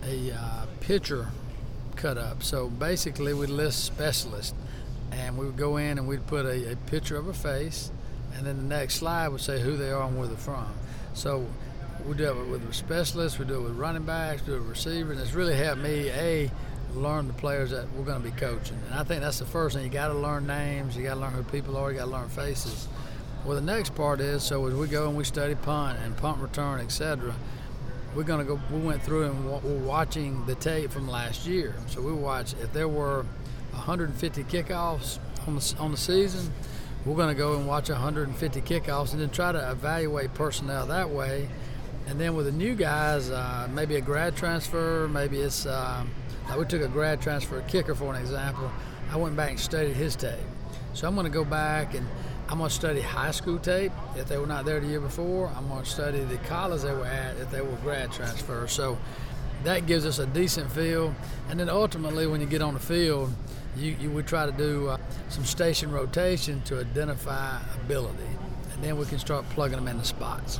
a 0.03 0.31
uh, 0.31 0.65
picture 0.79 1.29
cut 1.95 2.17
up. 2.17 2.43
So 2.43 2.67
basically, 2.67 3.33
we 3.33 3.47
list 3.47 3.83
specialists, 3.83 4.53
and 5.11 5.37
we 5.37 5.45
would 5.45 5.57
go 5.57 5.77
in 5.77 5.97
and 5.97 6.07
we'd 6.07 6.25
put 6.27 6.45
a, 6.45 6.73
a 6.73 6.75
picture 6.75 7.17
of 7.17 7.27
a 7.27 7.33
face, 7.33 7.91
and 8.35 8.45
then 8.45 8.57
the 8.57 8.63
next 8.63 8.95
slide 8.95 9.29
would 9.29 9.41
say 9.41 9.59
who 9.59 9.75
they 9.75 9.91
are 9.91 10.03
and 10.07 10.17
where 10.17 10.27
they're 10.27 10.37
from. 10.37 10.67
So 11.13 11.45
we 12.05 12.15
do 12.15 12.29
it 12.29 12.47
with 12.47 12.73
specialists, 12.73 13.39
we 13.39 13.45
do 13.45 13.55
it 13.55 13.61
with 13.61 13.73
running 13.73 14.03
backs, 14.03 14.41
we 14.41 14.47
do 14.47 14.55
it 14.55 14.59
with 14.59 14.69
receivers, 14.69 15.17
and 15.17 15.25
it's 15.25 15.33
really 15.33 15.55
helped 15.55 15.81
me 15.81 16.09
a 16.09 16.51
learn 16.93 17.27
the 17.27 17.33
players 17.33 17.71
that 17.71 17.91
we're 17.93 18.05
going 18.05 18.21
to 18.21 18.29
be 18.29 18.35
coaching. 18.37 18.79
And 18.87 18.95
I 18.95 19.03
think 19.03 19.21
that's 19.21 19.39
the 19.39 19.45
first 19.45 19.75
thing. 19.75 19.83
You 19.83 19.89
got 19.89 20.07
to 20.07 20.13
learn 20.13 20.47
names, 20.47 20.95
you 20.95 21.03
got 21.03 21.15
to 21.15 21.19
learn 21.19 21.33
who 21.33 21.43
people 21.43 21.77
are, 21.77 21.91
you 21.91 21.97
got 21.97 22.05
to 22.05 22.11
learn 22.11 22.29
faces. 22.29 22.87
Well, 23.45 23.55
the 23.55 23.61
next 23.61 23.95
part 23.95 24.19
is 24.19 24.43
so 24.43 24.65
as 24.65 24.73
we 24.73 24.87
go 24.87 25.07
and 25.07 25.15
we 25.15 25.23
study 25.23 25.55
punt 25.55 25.99
and 26.03 26.17
punt 26.17 26.41
return, 26.41 26.81
etc. 26.81 27.33
We're 28.13 28.23
gonna 28.23 28.43
go. 28.43 28.59
We 28.71 28.79
went 28.79 29.01
through 29.01 29.23
and 29.23 29.63
we're 29.63 29.85
watching 29.85 30.45
the 30.45 30.55
tape 30.55 30.91
from 30.91 31.07
last 31.07 31.45
year. 31.45 31.75
So 31.87 32.01
we 32.01 32.11
watch 32.11 32.55
if 32.61 32.73
there 32.73 32.89
were 32.89 33.25
150 33.71 34.43
kickoffs 34.43 35.19
on 35.47 35.55
the 35.55 35.75
on 35.79 35.91
the 35.91 35.97
season. 35.97 36.51
We're 37.05 37.15
gonna 37.15 37.35
go 37.35 37.55
and 37.55 37.65
watch 37.67 37.89
150 37.89 38.61
kickoffs 38.61 39.13
and 39.13 39.21
then 39.21 39.29
try 39.29 39.53
to 39.53 39.71
evaluate 39.71 40.33
personnel 40.33 40.87
that 40.87 41.09
way. 41.09 41.47
And 42.07 42.19
then 42.19 42.35
with 42.35 42.47
the 42.47 42.51
new 42.51 42.75
guys, 42.75 43.29
uh, 43.29 43.69
maybe 43.71 43.95
a 43.95 44.01
grad 44.01 44.35
transfer, 44.35 45.07
maybe 45.07 45.39
it's 45.39 45.65
um, 45.65 46.09
like 46.47 46.57
we 46.57 46.65
took 46.65 46.81
a 46.81 46.87
grad 46.87 47.21
transfer 47.21 47.61
kicker 47.67 47.95
for 47.95 48.13
an 48.13 48.21
example. 48.21 48.71
I 49.11 49.17
went 49.17 49.35
back 49.35 49.51
and 49.51 49.59
studied 49.59 49.95
his 49.95 50.15
tape. 50.15 50.39
So 50.93 51.07
I'm 51.07 51.15
going 51.15 51.25
to 51.25 51.31
go 51.31 51.45
back 51.45 51.93
and 51.93 52.05
I'm 52.49 52.57
going 52.57 52.69
to 52.69 52.75
study 52.75 53.01
high 53.01 53.31
school 53.31 53.59
tape 53.59 53.91
if 54.15 54.27
they 54.27 54.37
were 54.37 54.47
not 54.47 54.65
there 54.65 54.79
the 54.79 54.87
year 54.87 55.01
before. 55.01 55.51
I'm 55.55 55.67
going 55.67 55.83
to 55.83 55.89
study 55.89 56.19
the 56.23 56.37
college 56.39 56.81
they 56.81 56.93
were 56.93 57.05
at 57.05 57.37
if 57.37 57.51
they 57.51 57.61
were 57.61 57.75
grad 57.83 58.11
transfer. 58.11 58.67
So 58.67 58.97
that 59.63 59.85
gives 59.85 60.05
us 60.05 60.19
a 60.19 60.25
decent 60.25 60.71
feel. 60.71 61.13
And 61.49 61.59
then 61.59 61.69
ultimately, 61.69 62.27
when 62.27 62.41
you 62.41 62.47
get 62.47 62.61
on 62.61 62.73
the 62.73 62.79
field, 62.79 63.31
you, 63.75 63.95
you 63.99 64.21
try 64.23 64.45
to 64.45 64.51
do 64.51 64.87
uh, 64.89 64.97
some 65.29 65.45
station 65.45 65.91
rotation 65.91 66.61
to 66.63 66.79
identify 66.79 67.59
ability, 67.83 68.23
and 68.73 68.83
then 68.83 68.97
we 68.97 69.05
can 69.05 69.19
start 69.19 69.47
plugging 69.49 69.77
them 69.77 69.87
in 69.87 69.97
the 69.97 70.05
spots. 70.05 70.59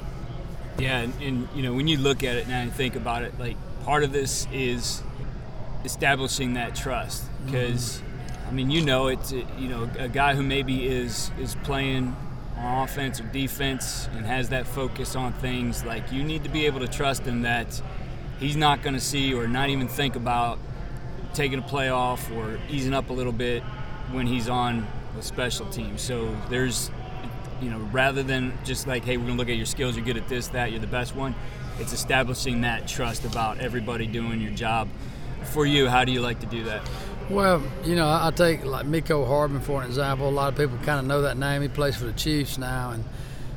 Yeah, 0.77 0.99
and, 0.99 1.13
and 1.21 1.47
you 1.55 1.63
know 1.63 1.73
when 1.73 1.87
you 1.87 1.97
look 1.97 2.23
at 2.23 2.35
it 2.35 2.47
now 2.47 2.61
and 2.61 2.71
think 2.71 2.95
about 2.95 3.23
it, 3.23 3.37
like 3.39 3.55
part 3.83 4.03
of 4.03 4.11
this 4.11 4.47
is 4.51 5.01
establishing 5.83 6.53
that 6.53 6.75
trust 6.75 7.23
mm. 7.23 7.45
because 7.45 8.01
I 8.47 8.51
mean 8.51 8.69
you 8.69 8.81
know 8.81 9.07
it's 9.07 9.31
you 9.31 9.67
know 9.69 9.89
a 9.97 10.07
guy 10.07 10.35
who 10.35 10.43
maybe 10.43 10.87
is 10.87 11.31
is 11.39 11.55
playing 11.63 12.15
on 12.57 12.83
offense 12.83 13.19
or 13.19 13.23
defense 13.25 14.09
and 14.15 14.25
has 14.25 14.49
that 14.49 14.65
focus 14.67 15.15
on 15.15 15.33
things 15.33 15.85
like 15.85 16.11
you 16.11 16.23
need 16.23 16.43
to 16.43 16.49
be 16.49 16.65
able 16.65 16.79
to 16.79 16.87
trust 16.87 17.23
him 17.23 17.43
that 17.43 17.81
he's 18.39 18.55
not 18.55 18.81
going 18.81 18.93
to 18.93 19.01
see 19.01 19.33
or 19.33 19.47
not 19.47 19.69
even 19.69 19.87
think 19.87 20.15
about 20.15 20.59
taking 21.33 21.59
a 21.59 21.61
play 21.61 21.89
off 21.89 22.31
or 22.31 22.59
easing 22.69 22.93
up 22.93 23.09
a 23.09 23.13
little 23.13 23.31
bit 23.31 23.63
when 24.11 24.25
he's 24.25 24.49
on 24.49 24.87
a 25.17 25.21
special 25.21 25.65
team. 25.67 25.97
So 25.97 26.35
there's, 26.49 26.89
you 27.61 27.69
know, 27.69 27.79
rather 27.91 28.23
than 28.23 28.57
just 28.63 28.87
like, 28.87 29.03
hey, 29.03 29.17
we're 29.17 29.25
gonna 29.25 29.37
look 29.37 29.49
at 29.49 29.57
your 29.57 29.65
skills, 29.65 29.95
you're 29.95 30.05
good 30.05 30.17
at 30.17 30.27
this, 30.27 30.47
that, 30.49 30.71
you're 30.71 30.79
the 30.79 30.87
best 30.87 31.15
one. 31.15 31.35
It's 31.79 31.93
establishing 31.93 32.61
that 32.61 32.87
trust 32.87 33.25
about 33.25 33.59
everybody 33.59 34.07
doing 34.07 34.41
your 34.41 34.51
job 34.51 34.87
for 35.47 35.65
you, 35.65 35.87
how 35.87 36.05
do 36.05 36.11
you 36.11 36.21
like 36.21 36.39
to 36.41 36.45
do 36.45 36.63
that? 36.65 36.81
Well, 37.29 37.61
you 37.83 37.95
know, 37.95 38.07
I 38.07 38.31
take 38.33 38.63
like 38.63 38.85
Mecole 38.85 39.27
Hardman 39.27 39.61
for 39.61 39.81
an 39.81 39.87
example. 39.87 40.29
A 40.29 40.31
lot 40.31 40.47
of 40.47 40.57
people 40.57 40.77
kind 40.85 40.99
of 40.99 41.05
know 41.05 41.23
that 41.23 41.37
name. 41.37 41.61
He 41.61 41.67
plays 41.67 41.95
for 41.95 42.05
the 42.05 42.13
Chiefs 42.13 42.57
now, 42.57 42.91
and 42.91 43.03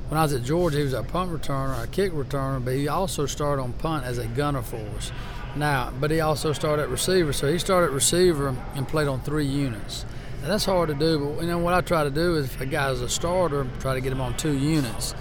when 0.08 0.18
I 0.18 0.24
was 0.24 0.32
at 0.32 0.42
Georgia, 0.42 0.78
he 0.78 0.82
was 0.82 0.92
a 0.92 1.04
punt 1.04 1.30
returner, 1.30 1.80
a 1.80 1.86
kick 1.86 2.12
returner, 2.12 2.64
but 2.64 2.74
he 2.74 2.88
also 2.88 3.26
started 3.26 3.62
on 3.62 3.72
punt 3.74 4.04
as 4.04 4.18
a 4.18 4.26
gunner 4.26 4.62
for 4.62 4.84
us. 4.96 5.12
Now, 5.54 5.92
but 6.00 6.10
he 6.10 6.20
also 6.20 6.52
started 6.52 6.82
at 6.82 6.88
receiver, 6.88 7.32
so 7.32 7.50
he 7.50 7.58
started 7.58 7.90
receiver 7.90 8.56
and 8.74 8.88
played 8.88 9.06
on 9.06 9.20
three 9.20 9.46
units. 9.46 10.04
Now, 10.42 10.48
that's 10.48 10.64
hard 10.64 10.88
to 10.88 10.94
do, 10.96 11.18
but 11.18 11.42
you 11.42 11.48
know 11.48 11.58
what 11.58 11.74
I 11.74 11.80
try 11.80 12.02
to 12.02 12.10
do 12.10 12.36
is 12.36 12.46
if 12.46 12.60
a 12.60 12.66
guy's 12.66 13.00
a 13.00 13.08
starter, 13.08 13.68
try 13.78 13.94
to 13.94 14.00
get 14.00 14.10
him 14.10 14.20
on 14.20 14.36
two 14.36 14.56
units, 14.56 15.14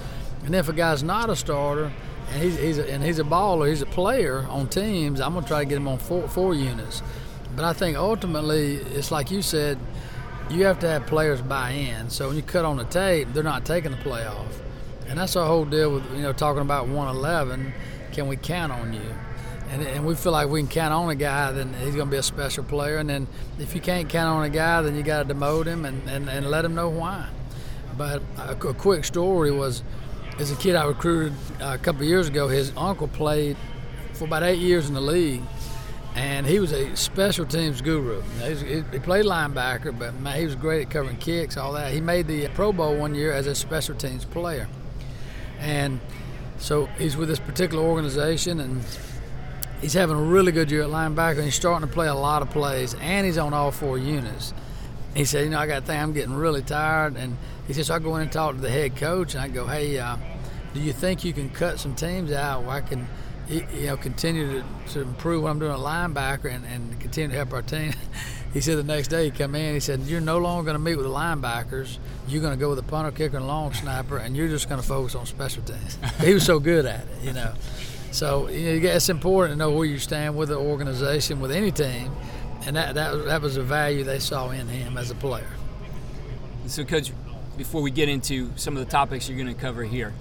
and 0.43 0.55
if 0.55 0.69
a 0.69 0.73
guy's 0.73 1.03
not 1.03 1.29
a 1.29 1.35
starter 1.35 1.91
and 2.29 2.43
he's, 2.43 2.57
he's 2.57 2.77
a, 2.77 2.91
and 2.91 3.03
he's 3.03 3.19
a 3.19 3.23
baller, 3.23 3.67
he's 3.67 3.81
a 3.81 3.87
player 3.87 4.45
on 4.49 4.67
teams, 4.67 5.19
I'm 5.19 5.33
gonna 5.33 5.47
try 5.47 5.63
to 5.63 5.69
get 5.69 5.77
him 5.77 5.87
on 5.87 5.97
four, 5.97 6.27
four 6.27 6.53
units. 6.53 7.01
But 7.55 7.65
I 7.65 7.73
think 7.73 7.97
ultimately, 7.97 8.75
it's 8.75 9.11
like 9.11 9.31
you 9.31 9.41
said, 9.41 9.77
you 10.49 10.65
have 10.65 10.79
to 10.79 10.87
have 10.87 11.05
players 11.05 11.41
buy 11.41 11.71
in. 11.71 12.09
So 12.09 12.27
when 12.27 12.35
you 12.35 12.41
cut 12.41 12.65
on 12.65 12.77
the 12.77 12.83
tape, 12.85 13.27
they're 13.33 13.43
not 13.43 13.65
taking 13.65 13.91
the 13.91 13.97
play 13.97 14.25
off. 14.25 14.61
And 15.07 15.17
that's 15.17 15.35
our 15.35 15.47
whole 15.47 15.65
deal 15.65 15.93
with 15.93 16.11
you 16.11 16.21
know 16.21 16.33
talking 16.33 16.61
about 16.61 16.87
111. 16.87 17.73
Can 18.11 18.27
we 18.27 18.37
count 18.37 18.71
on 18.71 18.93
you? 18.93 19.15
And, 19.69 19.83
and 19.83 20.05
we 20.05 20.15
feel 20.15 20.31
like 20.31 20.49
we 20.49 20.61
can 20.61 20.69
count 20.69 20.93
on 20.93 21.09
a 21.09 21.15
guy, 21.15 21.51
then 21.51 21.73
he's 21.75 21.95
going 21.95 22.07
to 22.07 22.11
be 22.11 22.17
a 22.17 22.23
special 22.23 22.63
player. 22.63 22.97
And 22.97 23.09
then 23.09 23.27
if 23.59 23.75
you 23.75 23.81
can't 23.81 24.09
count 24.09 24.37
on 24.37 24.43
a 24.43 24.49
guy, 24.49 24.81
then 24.81 24.95
you 24.95 25.03
got 25.03 25.27
to 25.27 25.33
demote 25.33 25.67
him 25.67 25.85
and, 25.85 26.07
and, 26.09 26.27
and 26.27 26.49
let 26.49 26.65
him 26.65 26.73
know 26.73 26.89
why. 26.89 27.29
But 27.95 28.23
a, 28.39 28.53
a 28.53 28.73
quick 28.73 29.05
story 29.05 29.51
was, 29.51 29.83
as 30.39 30.51
a 30.51 30.55
kid 30.55 30.75
I 30.75 30.85
recruited 30.85 31.33
uh, 31.61 31.73
a 31.73 31.77
couple 31.77 32.03
years 32.03 32.27
ago, 32.27 32.47
his 32.47 32.71
uncle 32.75 33.07
played 33.07 33.57
for 34.13 34.25
about 34.25 34.43
eight 34.43 34.59
years 34.59 34.87
in 34.87 34.93
the 34.93 35.01
league 35.01 35.41
and 36.15 36.45
he 36.45 36.59
was 36.59 36.71
a 36.71 36.95
special 36.95 37.45
teams 37.45 37.81
guru. 37.81 38.21
He, 38.41 38.99
played 38.99 39.25
linebacker, 39.25 39.97
but 39.97 40.19
man, 40.19 40.37
he 40.37 40.45
was 40.45 40.55
great 40.55 40.87
at 40.87 40.91
covering 40.91 41.17
kicks, 41.17 41.55
all 41.55 41.73
that. 41.73 41.93
He 41.93 42.01
made 42.01 42.27
the 42.27 42.47
Pro 42.49 42.73
Bowl 42.73 42.95
one 42.95 43.15
year 43.15 43.31
as 43.31 43.47
a 43.47 43.55
special 43.55 43.95
teams 43.95 44.25
player, 44.25 44.67
and 45.59 45.99
so 46.57 46.87
he's 46.97 47.15
with 47.15 47.29
this 47.29 47.39
particular 47.39 47.83
organization, 47.83 48.59
and 48.59 48.83
he's 49.81 49.93
having 49.93 50.15
a 50.15 50.21
really 50.21 50.51
good 50.51 50.71
year 50.71 50.83
at 50.83 50.89
linebacker. 50.89 51.35
And 51.35 51.45
he's 51.45 51.55
starting 51.55 51.87
to 51.87 51.93
play 51.93 52.07
a 52.07 52.15
lot 52.15 52.41
of 52.41 52.49
plays, 52.49 52.95
and 52.95 53.25
he's 53.25 53.37
on 53.37 53.53
all 53.53 53.71
four 53.71 53.97
units. 53.97 54.53
He 55.15 55.25
said, 55.25 55.45
"You 55.45 55.49
know, 55.51 55.59
I 55.59 55.67
got 55.67 55.81
to 55.81 55.85
think 55.85 56.01
I'm 56.01 56.13
getting 56.13 56.35
really 56.35 56.61
tired," 56.61 57.15
and 57.17 57.37
he 57.67 57.73
says, 57.73 57.87
so 57.87 57.95
"I 57.95 57.99
go 57.99 58.15
in 58.15 58.23
and 58.23 58.31
talk 58.31 58.55
to 58.55 58.61
the 58.61 58.69
head 58.69 58.95
coach, 58.95 59.33
and 59.33 59.43
I 59.43 59.47
go, 59.47 59.65
hey." 59.67 59.97
Uh, 59.97 60.17
do 60.71 60.79
you 60.79 60.93
think 60.93 61.23
you 61.23 61.33
can 61.33 61.49
cut 61.49 61.79
some 61.79 61.95
teams 61.95 62.31
out 62.31 62.61
where 62.61 62.75
I 62.75 62.81
can 62.81 63.07
you 63.49 63.87
know, 63.87 63.97
continue 63.97 64.61
to, 64.61 64.63
to 64.93 65.01
improve 65.01 65.43
what 65.43 65.49
I'm 65.49 65.59
doing 65.59 65.71
at 65.71 65.79
linebacker 65.79 66.53
and, 66.53 66.65
and 66.65 66.99
continue 66.99 67.29
to 67.29 67.35
help 67.35 67.53
our 67.53 67.63
team. 67.63 67.93
he 68.53 68.61
said 68.61 68.77
the 68.77 68.83
next 68.83 69.07
day 69.07 69.25
he 69.25 69.31
come 69.31 69.55
in, 69.55 69.73
he 69.73 69.79
said, 69.79 70.01
You're 70.01 70.21
no 70.21 70.37
longer 70.37 70.65
going 70.65 70.75
to 70.75 70.79
meet 70.79 70.95
with 70.95 71.05
the 71.05 71.11
linebackers. 71.11 71.97
You're 72.27 72.41
going 72.41 72.53
to 72.53 72.59
go 72.59 72.69
with 72.69 72.77
the 72.77 72.83
punter, 72.83 73.11
kicker, 73.11 73.37
and 73.37 73.47
long 73.47 73.73
snapper, 73.73 74.17
and 74.17 74.37
you're 74.37 74.47
just 74.47 74.69
going 74.69 74.79
to 74.79 74.87
focus 74.87 75.15
on 75.15 75.25
special 75.25 75.63
teams. 75.63 75.97
he 76.21 76.33
was 76.33 76.45
so 76.45 76.59
good 76.59 76.85
at 76.85 77.01
it, 77.01 77.23
you 77.23 77.33
know. 77.33 77.53
So 78.11 78.47
you 78.49 78.79
know, 78.79 78.89
it's 78.89 79.09
important 79.09 79.53
to 79.53 79.57
know 79.57 79.71
where 79.71 79.85
you 79.85 79.97
stand 79.97 80.35
with 80.35 80.49
the 80.49 80.57
organization, 80.57 81.39
with 81.39 81.51
any 81.51 81.71
team, 81.71 82.11
and 82.69 82.77
that, 82.77 82.93
that, 82.93 83.25
that 83.25 83.41
was 83.41 83.57
a 83.57 83.63
value 83.63 84.03
they 84.03 84.19
saw 84.19 84.51
in 84.51 84.67
him 84.67 84.95
as 84.95 85.09
a 85.09 85.15
player. 85.15 85.47
So, 86.67 86.85
Coach, 86.85 87.11
before 87.57 87.81
we 87.81 87.89
get 87.89 88.09
into 88.09 88.51
some 88.57 88.77
of 88.77 88.85
the 88.85 88.91
topics 88.91 89.27
you're 89.27 89.39
going 89.39 89.51
to 89.51 89.59
cover 89.59 89.83
here, 89.83 90.13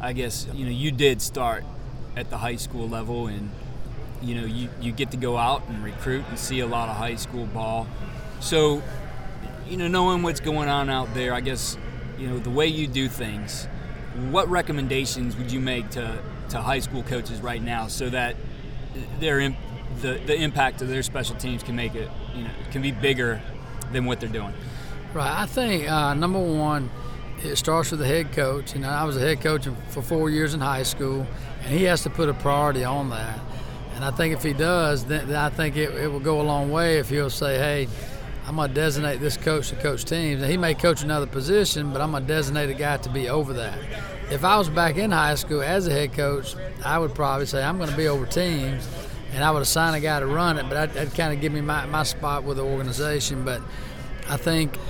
I 0.00 0.12
guess 0.12 0.46
you 0.54 0.64
know 0.64 0.70
you 0.70 0.92
did 0.92 1.20
start 1.20 1.64
at 2.14 2.30
the 2.30 2.38
high 2.38 2.54
school 2.54 2.88
level 2.88 3.26
and 3.26 3.50
you 4.22 4.36
know 4.36 4.46
you, 4.46 4.68
you 4.80 4.92
get 4.92 5.10
to 5.10 5.16
go 5.16 5.36
out 5.36 5.66
and 5.66 5.82
recruit 5.82 6.24
and 6.28 6.38
see 6.38 6.60
a 6.60 6.68
lot 6.68 6.88
of 6.88 6.94
high 6.94 7.16
school 7.16 7.46
ball 7.46 7.88
so 8.38 8.80
you 9.66 9.76
know 9.76 9.88
knowing 9.88 10.22
what's 10.22 10.40
going 10.40 10.68
on 10.68 10.88
out 10.88 11.12
there 11.14 11.34
i 11.34 11.40
guess 11.40 11.76
you 12.16 12.28
know 12.28 12.38
the 12.38 12.50
way 12.50 12.66
you 12.66 12.86
do 12.86 13.08
things 13.08 13.66
what 14.30 14.48
recommendations 14.48 15.36
would 15.36 15.50
you 15.50 15.58
make 15.60 15.90
to, 15.90 16.18
to 16.48 16.60
high 16.60 16.78
school 16.78 17.02
coaches 17.02 17.40
right 17.40 17.62
now 17.62 17.88
so 17.88 18.08
that 18.08 18.36
their 19.18 19.40
the, 20.00 20.20
the 20.26 20.34
impact 20.34 20.82
of 20.82 20.88
their 20.88 21.02
special 21.02 21.36
teams 21.36 21.62
can 21.62 21.76
make 21.76 21.94
it 21.94 22.08
you 22.34 22.44
know 22.44 22.50
can 22.70 22.82
be 22.82 22.92
bigger 22.92 23.40
than 23.92 24.04
what 24.04 24.20
they're 24.20 24.28
doing 24.28 24.52
right 25.14 25.42
i 25.42 25.46
think 25.46 25.88
uh, 25.88 26.14
number 26.14 26.38
one 26.38 26.90
it 27.42 27.56
starts 27.56 27.90
with 27.90 28.00
the 28.00 28.06
head 28.06 28.32
coach. 28.32 28.74
You 28.74 28.80
know, 28.80 28.88
I 28.88 29.04
was 29.04 29.16
a 29.16 29.20
head 29.20 29.40
coach 29.40 29.68
for 29.88 30.02
four 30.02 30.30
years 30.30 30.54
in 30.54 30.60
high 30.60 30.82
school, 30.82 31.26
and 31.62 31.72
he 31.72 31.84
has 31.84 32.02
to 32.02 32.10
put 32.10 32.28
a 32.28 32.34
priority 32.34 32.84
on 32.84 33.10
that. 33.10 33.38
And 33.94 34.04
I 34.04 34.10
think 34.10 34.34
if 34.34 34.42
he 34.42 34.52
does, 34.52 35.04
then, 35.04 35.28
then 35.28 35.36
I 35.36 35.50
think 35.50 35.76
it, 35.76 35.94
it 35.94 36.08
will 36.08 36.20
go 36.20 36.40
a 36.40 36.42
long 36.42 36.70
way 36.70 36.98
if 36.98 37.08
he'll 37.08 37.30
say, 37.30 37.58
hey, 37.58 37.88
I'm 38.46 38.56
going 38.56 38.68
to 38.68 38.74
designate 38.74 39.20
this 39.20 39.36
coach 39.36 39.68
to 39.70 39.76
coach 39.76 40.04
teams. 40.04 40.40
And 40.40 40.50
he 40.50 40.56
may 40.56 40.74
coach 40.74 41.02
another 41.02 41.26
position, 41.26 41.92
but 41.92 42.00
I'm 42.00 42.12
going 42.12 42.24
to 42.24 42.28
designate 42.28 42.70
a 42.70 42.74
guy 42.74 42.96
to 42.98 43.10
be 43.10 43.28
over 43.28 43.52
that. 43.54 43.78
If 44.30 44.44
I 44.44 44.58
was 44.58 44.68
back 44.68 44.96
in 44.96 45.10
high 45.10 45.34
school 45.34 45.62
as 45.62 45.86
a 45.86 45.90
head 45.90 46.12
coach, 46.12 46.54
I 46.84 46.98
would 46.98 47.14
probably 47.14 47.46
say 47.46 47.62
I'm 47.62 47.78
going 47.78 47.90
to 47.90 47.96
be 47.96 48.08
over 48.08 48.26
teams, 48.26 48.88
and 49.32 49.44
I 49.44 49.50
would 49.50 49.62
assign 49.62 49.94
a 49.94 50.00
guy 50.00 50.20
to 50.20 50.26
run 50.26 50.58
it, 50.58 50.68
but 50.68 50.76
I'd, 50.76 50.94
would 50.94 51.14
kind 51.14 51.34
of 51.34 51.40
give 51.40 51.52
me 51.52 51.60
my, 51.60 51.86
my 51.86 52.02
spot 52.02 52.44
with 52.44 52.56
the 52.56 52.64
organization. 52.64 53.44
But 53.44 53.62
I 54.28 54.36
think– 54.36 54.76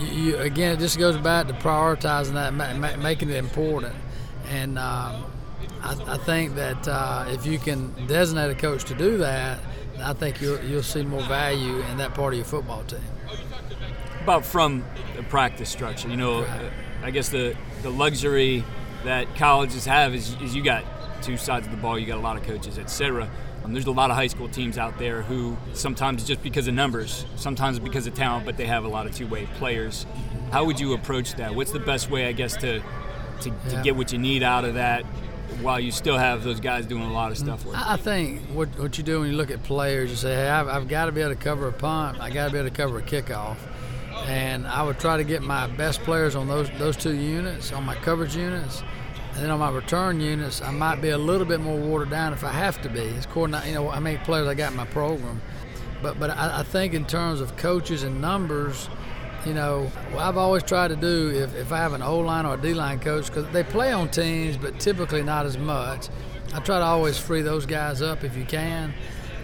you, 0.00 0.36
again, 0.38 0.76
it 0.76 0.80
just 0.80 0.98
goes 0.98 1.16
back 1.16 1.46
to 1.46 1.52
prioritizing 1.54 2.34
that, 2.34 2.54
ma- 2.54 2.96
making 2.96 3.30
it 3.30 3.36
important. 3.36 3.94
And 4.48 4.78
um, 4.78 5.24
I, 5.82 5.96
I, 6.06 6.18
think 6.18 6.56
that 6.56 6.86
uh, 6.88 7.26
if 7.28 7.46
you 7.46 7.58
can 7.58 7.92
designate 8.06 8.50
a 8.50 8.54
coach 8.54 8.84
to 8.84 8.94
do 8.94 9.18
that, 9.18 9.60
I 10.00 10.12
think 10.12 10.40
you'll, 10.40 10.62
you'll 10.64 10.82
see 10.82 11.02
more 11.02 11.22
value 11.22 11.80
in 11.80 11.98
that 11.98 12.14
part 12.14 12.34
of 12.34 12.38
your 12.38 12.46
football 12.46 12.82
team. 12.84 13.00
About 14.22 14.44
from 14.44 14.84
the 15.16 15.22
practice 15.22 15.68
structure, 15.68 16.08
you 16.08 16.16
know, 16.16 16.42
right. 16.42 16.70
I 17.02 17.10
guess 17.10 17.28
the, 17.28 17.56
the 17.82 17.90
luxury 17.90 18.64
that 19.04 19.34
colleges 19.36 19.84
have 19.84 20.14
is, 20.14 20.34
is 20.40 20.54
you 20.54 20.62
got 20.62 20.84
two 21.22 21.36
sides 21.36 21.66
of 21.66 21.72
the 21.72 21.78
ball, 21.78 21.98
you 21.98 22.06
got 22.06 22.18
a 22.18 22.22
lot 22.22 22.36
of 22.36 22.42
coaches, 22.42 22.78
etc. 22.78 23.30
Um, 23.64 23.72
there's 23.72 23.86
a 23.86 23.90
lot 23.90 24.10
of 24.10 24.16
high 24.16 24.26
school 24.26 24.48
teams 24.48 24.76
out 24.76 24.98
there 24.98 25.22
who 25.22 25.56
sometimes 25.72 26.24
just 26.24 26.42
because 26.42 26.68
of 26.68 26.74
numbers, 26.74 27.24
sometimes 27.36 27.78
because 27.78 28.06
of 28.06 28.14
talent, 28.14 28.44
but 28.44 28.56
they 28.56 28.66
have 28.66 28.84
a 28.84 28.88
lot 28.88 29.06
of 29.06 29.14
two-way 29.14 29.48
players. 29.58 30.06
How 30.52 30.64
would 30.64 30.78
you 30.78 30.92
approach 30.92 31.34
that? 31.36 31.54
What's 31.54 31.72
the 31.72 31.80
best 31.80 32.10
way, 32.10 32.26
I 32.26 32.32
guess, 32.32 32.56
to 32.58 32.82
to, 33.40 33.48
yeah. 33.48 33.70
to 33.70 33.82
get 33.82 33.96
what 33.96 34.12
you 34.12 34.18
need 34.18 34.42
out 34.42 34.64
of 34.64 34.74
that 34.74 35.04
while 35.60 35.80
you 35.80 35.90
still 35.90 36.16
have 36.16 36.44
those 36.44 36.60
guys 36.60 36.86
doing 36.86 37.02
a 37.02 37.12
lot 37.12 37.32
of 37.32 37.38
stuff 37.38 37.64
with? 37.64 37.76
I 37.76 37.96
think 37.96 38.42
what 38.52 38.68
what 38.78 38.98
you 38.98 39.04
do 39.04 39.20
when 39.20 39.30
you 39.30 39.36
look 39.36 39.50
at 39.50 39.62
players, 39.62 40.10
you 40.10 40.16
say, 40.16 40.34
hey, 40.34 40.48
I've, 40.48 40.68
I've 40.68 40.88
got 40.88 41.06
to 41.06 41.12
be 41.12 41.22
able 41.22 41.34
to 41.34 41.40
cover 41.40 41.66
a 41.68 41.72
punt. 41.72 42.20
I 42.20 42.30
got 42.30 42.46
to 42.46 42.52
be 42.52 42.58
able 42.58 42.68
to 42.68 42.74
cover 42.74 42.98
a 42.98 43.02
kickoff. 43.02 43.56
And 44.26 44.66
I 44.66 44.82
would 44.82 44.98
try 45.00 45.16
to 45.16 45.24
get 45.24 45.42
my 45.42 45.66
best 45.66 46.00
players 46.02 46.34
on 46.36 46.48
those 46.48 46.70
those 46.78 46.96
two 46.96 47.14
units, 47.14 47.72
on 47.72 47.84
my 47.84 47.94
coverage 47.96 48.36
units, 48.36 48.82
and 49.34 49.42
then 49.42 49.50
on 49.50 49.58
my 49.58 49.70
return 49.70 50.20
units, 50.20 50.62
I 50.62 50.70
might 50.70 51.00
be 51.02 51.08
a 51.08 51.18
little 51.18 51.46
bit 51.46 51.60
more 51.60 51.76
watered 51.76 52.10
down 52.10 52.32
if 52.32 52.44
I 52.44 52.52
have 52.52 52.80
to 52.82 52.88
be. 52.88 53.00
It's 53.00 53.26
according 53.26 53.60
to 53.60 53.66
you 53.66 53.74
know 53.74 53.88
how 53.90 53.98
many 53.98 54.16
players 54.18 54.46
I 54.46 54.54
got 54.54 54.70
in 54.70 54.76
my 54.76 54.86
program. 54.86 55.42
But 56.02 56.20
but 56.20 56.30
I, 56.30 56.60
I 56.60 56.62
think 56.62 56.94
in 56.94 57.04
terms 57.04 57.40
of 57.40 57.56
coaches 57.56 58.04
and 58.04 58.20
numbers, 58.20 58.88
you 59.44 59.52
know, 59.52 59.90
what 60.12 60.22
I've 60.22 60.36
always 60.36 60.62
tried 60.62 60.88
to 60.88 60.96
do 60.96 61.30
if, 61.30 61.54
if 61.56 61.72
I 61.72 61.78
have 61.78 61.94
an 61.94 62.02
O 62.02 62.20
line 62.20 62.46
or 62.46 62.54
a 62.54 62.56
D 62.56 62.74
line 62.74 63.00
coach, 63.00 63.26
because 63.26 63.46
they 63.52 63.64
play 63.64 63.92
on 63.92 64.08
teams, 64.08 64.56
but 64.56 64.78
typically 64.78 65.22
not 65.22 65.46
as 65.46 65.58
much. 65.58 66.08
I 66.54 66.60
try 66.60 66.78
to 66.78 66.84
always 66.84 67.18
free 67.18 67.42
those 67.42 67.66
guys 67.66 68.02
up 68.02 68.22
if 68.22 68.36
you 68.36 68.44
can. 68.44 68.94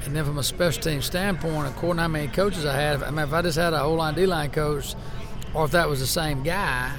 And 0.05 0.15
then 0.15 0.25
from 0.25 0.39
a 0.39 0.43
special 0.43 0.83
team 0.83 1.03
standpoint, 1.03 1.69
according 1.69 1.97
to 1.97 2.03
how 2.03 2.09
many 2.09 2.29
coaches 2.29 2.65
I 2.65 2.75
had, 2.75 3.03
I 3.03 3.11
mean, 3.11 3.27
if 3.27 3.33
I 3.33 3.43
just 3.43 3.59
had 3.59 3.73
a 3.73 3.83
O 3.83 3.95
line 3.95 4.15
D 4.15 4.25
line 4.25 4.51
coach, 4.51 4.95
or 5.53 5.65
if 5.65 5.73
that 5.73 5.89
was 5.89 5.99
the 5.99 6.07
same 6.07 6.45
guy, 6.45 6.93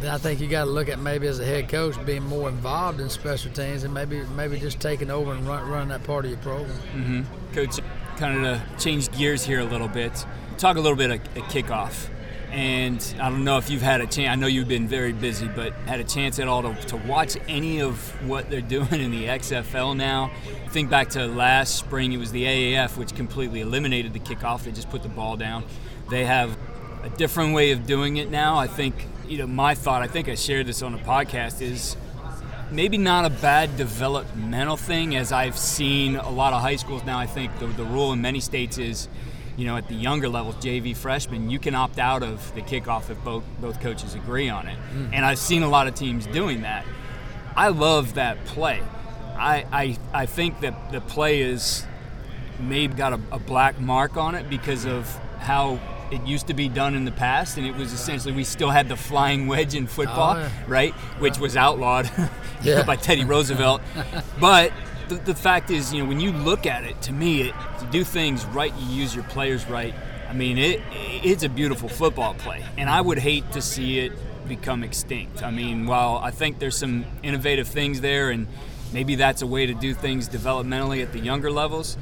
then 0.00 0.14
I 0.14 0.18
think 0.18 0.40
you 0.40 0.48
got 0.48 0.64
to 0.64 0.70
look 0.70 0.88
at 0.88 0.98
maybe 0.98 1.26
as 1.26 1.40
a 1.40 1.44
head 1.44 1.68
coach 1.68 1.94
being 2.04 2.22
more 2.24 2.48
involved 2.48 3.00
in 3.00 3.08
special 3.08 3.50
teams 3.52 3.84
and 3.84 3.94
maybe 3.94 4.22
maybe 4.34 4.58
just 4.58 4.80
taking 4.80 5.10
over 5.10 5.32
and 5.32 5.46
run, 5.46 5.68
running 5.68 5.88
that 5.88 6.04
part 6.04 6.24
of 6.24 6.30
your 6.30 6.40
program. 6.40 6.78
Mm-hmm. 6.94 7.54
Coach, 7.54 7.78
kind 8.16 8.46
of 8.46 8.60
to 8.60 8.84
change 8.84 9.10
gears 9.16 9.44
here 9.44 9.60
a 9.60 9.64
little 9.64 9.88
bit, 9.88 10.26
talk 10.58 10.76
a 10.76 10.80
little 10.80 10.96
bit 10.96 11.10
of, 11.10 11.20
of 11.36 11.44
kickoff. 11.50 12.08
And 12.50 13.04
I 13.20 13.28
don't 13.28 13.44
know 13.44 13.58
if 13.58 13.68
you've 13.68 13.82
had 13.82 14.00
a 14.00 14.06
chance. 14.06 14.30
I 14.30 14.34
know 14.36 14.46
you've 14.46 14.68
been 14.68 14.86
very 14.86 15.12
busy, 15.12 15.48
but 15.48 15.72
had 15.86 16.00
a 16.00 16.04
chance 16.04 16.38
at 16.38 16.46
all 16.46 16.62
to, 16.62 16.74
to 16.86 16.96
watch 16.96 17.36
any 17.48 17.82
of 17.82 17.98
what 18.26 18.48
they're 18.48 18.60
doing 18.76 19.00
in 19.00 19.10
the 19.10 19.24
XFL 19.24 19.96
now. 19.96 20.30
Think 20.68 20.88
back 20.88 21.10
to 21.10 21.26
last 21.26 21.74
spring; 21.74 22.12
it 22.12 22.18
was 22.18 22.32
the 22.32 22.44
AAF, 22.44 22.96
which 22.96 23.14
completely 23.14 23.60
eliminated 23.60 24.12
the 24.12 24.20
kickoff. 24.20 24.64
They 24.64 24.72
just 24.72 24.90
put 24.90 25.02
the 25.02 25.08
ball 25.08 25.36
down. 25.36 25.64
They 26.08 26.24
have 26.24 26.56
a 27.02 27.08
different 27.10 27.54
way 27.54 27.72
of 27.72 27.86
doing 27.86 28.16
it 28.16 28.30
now. 28.30 28.56
I 28.56 28.68
think 28.68 29.06
you 29.28 29.38
know, 29.38 29.46
my 29.46 29.74
thought, 29.74 30.02
I 30.02 30.06
think 30.06 30.28
I 30.28 30.34
shared 30.34 30.66
this 30.66 30.82
on 30.82 30.94
a 30.94 30.98
podcast, 30.98 31.60
is 31.60 31.96
maybe 32.70 32.98
not 32.98 33.24
a 33.24 33.30
bad 33.30 33.76
developmental 33.76 34.76
thing 34.76 35.16
as 35.16 35.32
I've 35.32 35.58
seen 35.58 36.16
a 36.16 36.30
lot 36.30 36.52
of 36.52 36.60
high 36.60 36.76
schools 36.76 37.04
now. 37.04 37.18
I 37.18 37.26
think 37.26 37.56
the, 37.58 37.66
the 37.66 37.84
rule 37.84 38.12
in 38.12 38.20
many 38.20 38.40
states 38.40 38.78
is, 38.78 39.08
you 39.56 39.64
know, 39.64 39.76
at 39.76 39.88
the 39.88 39.94
younger 39.94 40.28
levels, 40.28 40.56
JV 40.56 40.96
freshmen, 40.96 41.50
you 41.50 41.58
can 41.58 41.74
opt 41.74 41.98
out 41.98 42.22
of 42.22 42.54
the 42.54 42.62
kickoff 42.62 43.10
if 43.10 43.22
both 43.24 43.44
both 43.60 43.80
coaches 43.80 44.14
agree 44.14 44.48
on 44.48 44.68
it. 44.68 44.78
Mm. 44.94 45.10
And 45.12 45.24
I've 45.24 45.38
seen 45.38 45.62
a 45.62 45.68
lot 45.68 45.86
of 45.86 45.94
teams 45.94 46.26
doing 46.26 46.62
that. 46.62 46.84
I 47.56 47.68
love 47.68 48.14
that 48.14 48.44
play. 48.44 48.82
I, 49.38 49.66
I, 49.72 49.98
I 50.22 50.26
think 50.26 50.60
that 50.60 50.92
the 50.92 51.00
play 51.00 51.40
is 51.40 51.86
maybe 52.58 52.94
got 52.94 53.12
a, 53.12 53.20
a 53.32 53.38
black 53.38 53.80
mark 53.80 54.16
on 54.16 54.34
it 54.34 54.48
because 54.48 54.86
of 54.86 55.08
how 55.38 55.78
it 56.12 56.26
used 56.26 56.46
to 56.48 56.54
be 56.54 56.68
done 56.68 56.94
in 56.94 57.04
the 57.04 57.12
past, 57.12 57.56
and 57.58 57.66
it 57.66 57.74
was 57.74 57.92
essentially 57.92 58.32
we 58.32 58.44
still 58.44 58.70
had 58.70 58.88
the 58.88 58.96
flying 58.96 59.46
wedge 59.46 59.74
in 59.74 59.86
football, 59.86 60.36
Oh, 60.36 60.40
yeah. 60.40 60.50
right? 60.66 60.92
Which 61.20 61.38
was 61.38 61.56
outlawed 61.56 62.10
Yeah. 62.62 62.82
by 62.84 62.96
Teddy 62.96 63.24
Roosevelt. 63.24 63.80
but 64.40 64.72
the, 65.08 65.16
the 65.16 65.34
fact 65.34 65.70
is, 65.70 65.92
you 65.92 66.02
know, 66.02 66.08
when 66.08 66.20
you 66.20 66.32
look 66.32 66.66
at 66.66 66.84
it, 66.84 67.00
to 67.02 67.12
me, 67.12 67.42
it, 67.48 67.54
to 67.80 67.86
do 67.90 68.04
things 68.04 68.44
right, 68.46 68.72
you 68.78 68.94
use 69.02 69.14
your 69.14 69.24
players 69.24 69.66
right. 69.66 69.94
I 70.28 70.32
mean, 70.32 70.58
it 70.58 70.80
it's 71.22 71.44
a 71.44 71.48
beautiful 71.48 71.88
football 71.88 72.34
play, 72.34 72.64
and 72.76 72.90
I 72.90 73.00
would 73.00 73.18
hate 73.18 73.52
to 73.52 73.62
see 73.62 74.00
it 74.00 74.12
become 74.48 74.82
extinct. 74.84 75.42
I 75.42 75.50
mean, 75.50 75.86
while 75.86 76.18
I 76.18 76.30
think 76.32 76.58
there's 76.58 76.76
some 76.76 77.04
innovative 77.22 77.68
things 77.68 78.00
there, 78.00 78.30
and 78.30 78.46
maybe 78.92 79.14
that's 79.14 79.42
a 79.42 79.46
way 79.46 79.66
to 79.66 79.74
do 79.74 79.94
things 79.94 80.28
developmentally 80.28 81.02
at 81.02 81.12
the 81.12 81.20
younger 81.20 81.50
levels. 81.50 81.96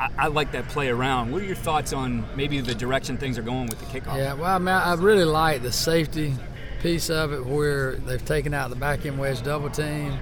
I, 0.00 0.10
I 0.16 0.26
like 0.28 0.52
that 0.52 0.68
play 0.68 0.88
around. 0.88 1.30
What 1.30 1.42
are 1.42 1.44
your 1.44 1.56
thoughts 1.56 1.92
on 1.92 2.24
maybe 2.34 2.60
the 2.62 2.74
direction 2.74 3.18
things 3.18 3.36
are 3.36 3.42
going 3.42 3.66
with 3.66 3.78
the 3.78 3.86
kickoff? 3.86 4.16
Yeah, 4.16 4.32
well, 4.32 4.56
I 4.56 4.58
mean, 4.58 4.68
I 4.68 4.94
really 4.94 5.24
like 5.24 5.62
the 5.62 5.72
safety 5.72 6.34
piece 6.80 7.10
of 7.10 7.32
it 7.32 7.44
where 7.44 7.96
they've 7.96 8.24
taken 8.24 8.54
out 8.54 8.70
the 8.70 8.76
back 8.76 9.04
end 9.04 9.18
wedge 9.18 9.42
double 9.42 9.68
team. 9.68 10.18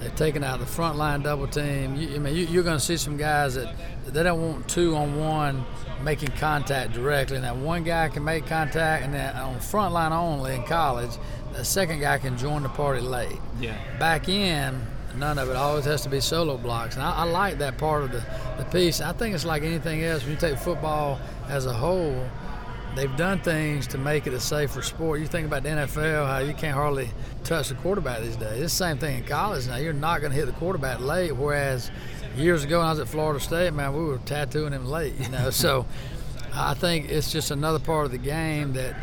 They've 0.00 0.14
taken 0.16 0.42
out 0.42 0.58
the 0.58 0.66
front 0.66 0.98
line 0.98 1.22
double 1.22 1.46
team. 1.46 1.94
You, 1.94 2.16
I 2.16 2.18
mean, 2.18 2.34
you, 2.34 2.46
you're 2.46 2.64
going 2.64 2.78
to 2.78 2.84
see 2.84 2.96
some 2.96 3.16
guys 3.16 3.54
that 3.54 3.72
they 4.06 4.22
don't 4.22 4.40
want 4.40 4.68
two 4.68 4.96
on 4.96 5.16
one 5.16 5.64
making 6.02 6.30
contact 6.32 6.94
directly. 6.94 7.36
And 7.36 7.44
that 7.44 7.56
one 7.56 7.84
guy 7.84 8.08
can 8.08 8.24
make 8.24 8.46
contact, 8.46 9.04
and 9.04 9.14
then 9.14 9.36
on 9.36 9.60
front 9.60 9.94
line 9.94 10.12
only 10.12 10.54
in 10.54 10.64
college, 10.64 11.10
the 11.52 11.64
second 11.64 12.00
guy 12.00 12.18
can 12.18 12.36
join 12.36 12.62
the 12.62 12.68
party 12.70 13.00
late. 13.00 13.38
Yeah. 13.60 13.76
Back 13.98 14.28
in, 14.28 14.80
none 15.16 15.38
of 15.38 15.48
it 15.48 15.56
always 15.56 15.84
has 15.84 16.02
to 16.02 16.08
be 16.08 16.20
solo 16.20 16.56
blocks. 16.56 16.94
And 16.94 17.04
I, 17.04 17.10
I 17.10 17.24
like 17.24 17.58
that 17.58 17.78
part 17.78 18.04
of 18.04 18.12
the, 18.12 18.24
the 18.58 18.64
piece. 18.70 19.00
I 19.00 19.12
think 19.12 19.34
it's 19.34 19.44
like 19.44 19.62
anything 19.62 20.04
else. 20.04 20.22
When 20.22 20.32
you 20.32 20.38
take 20.38 20.58
football 20.58 21.18
as 21.48 21.66
a 21.66 21.72
whole, 21.72 22.26
they've 22.94 23.14
done 23.16 23.40
things 23.40 23.86
to 23.88 23.98
make 23.98 24.26
it 24.26 24.32
a 24.32 24.40
safer 24.40 24.82
sport. 24.82 25.20
You 25.20 25.26
think 25.26 25.46
about 25.46 25.62
the 25.62 25.70
NFL, 25.70 26.26
how 26.26 26.38
you 26.38 26.54
can't 26.54 26.74
hardly 26.74 27.10
touch 27.44 27.68
the 27.68 27.74
quarterback 27.76 28.22
these 28.22 28.36
days. 28.36 28.60
It's 28.60 28.72
the 28.72 28.84
same 28.84 28.98
thing 28.98 29.18
in 29.18 29.24
college 29.24 29.66
now. 29.66 29.76
You're 29.76 29.92
not 29.92 30.20
going 30.20 30.32
to 30.32 30.38
hit 30.38 30.46
the 30.46 30.52
quarterback 30.52 31.00
late, 31.00 31.32
whereas 31.32 31.90
years 32.36 32.64
ago 32.64 32.78
when 32.78 32.86
I 32.86 32.90
was 32.90 33.00
at 33.00 33.08
Florida 33.08 33.40
State, 33.40 33.72
man, 33.72 33.94
we 33.94 34.04
were 34.04 34.18
tattooing 34.18 34.72
him 34.72 34.86
late, 34.86 35.14
you 35.20 35.28
know. 35.28 35.50
so 35.50 35.86
I 36.52 36.74
think 36.74 37.10
it's 37.10 37.30
just 37.32 37.50
another 37.50 37.78
part 37.78 38.06
of 38.06 38.12
the 38.12 38.18
game 38.18 38.72
that 38.74 38.96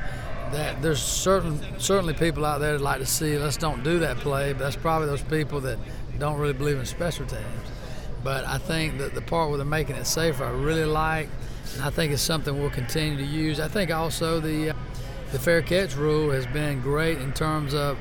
that 0.51 0.81
there's 0.81 1.01
certain 1.01 1.79
certainly 1.79 2.13
people 2.13 2.45
out 2.45 2.59
there 2.59 2.73
that 2.73 2.83
like 2.83 2.99
to 2.99 3.05
see 3.05 3.37
let's 3.37 3.57
don't 3.57 3.83
do 3.83 3.99
that 3.99 4.17
play, 4.17 4.53
but 4.53 4.59
that's 4.59 4.75
probably 4.75 5.07
those 5.07 5.23
people 5.23 5.61
that 5.61 5.77
don't 6.19 6.39
really 6.39 6.53
believe 6.53 6.77
in 6.77 6.85
special 6.85 7.25
teams. 7.25 7.43
But 8.23 8.45
I 8.45 8.57
think 8.57 8.97
that 8.97 9.13
the 9.13 9.21
part 9.21 9.49
where 9.49 9.57
they're 9.57 9.65
making 9.65 9.95
it 9.95 10.05
safer, 10.05 10.45
I 10.45 10.49
really 10.49 10.85
like. 10.85 11.29
And 11.75 11.83
I 11.83 11.89
think 11.89 12.11
it's 12.11 12.21
something 12.21 12.57
we'll 12.59 12.69
continue 12.69 13.17
to 13.17 13.23
use. 13.23 13.59
I 13.59 13.67
think 13.67 13.91
also 13.91 14.39
the 14.39 14.71
uh, 14.71 14.73
the 15.31 15.39
fair 15.39 15.61
catch 15.61 15.95
rule 15.95 16.31
has 16.31 16.47
been 16.47 16.81
great 16.81 17.17
in 17.19 17.33
terms 17.33 17.73
of 17.73 17.97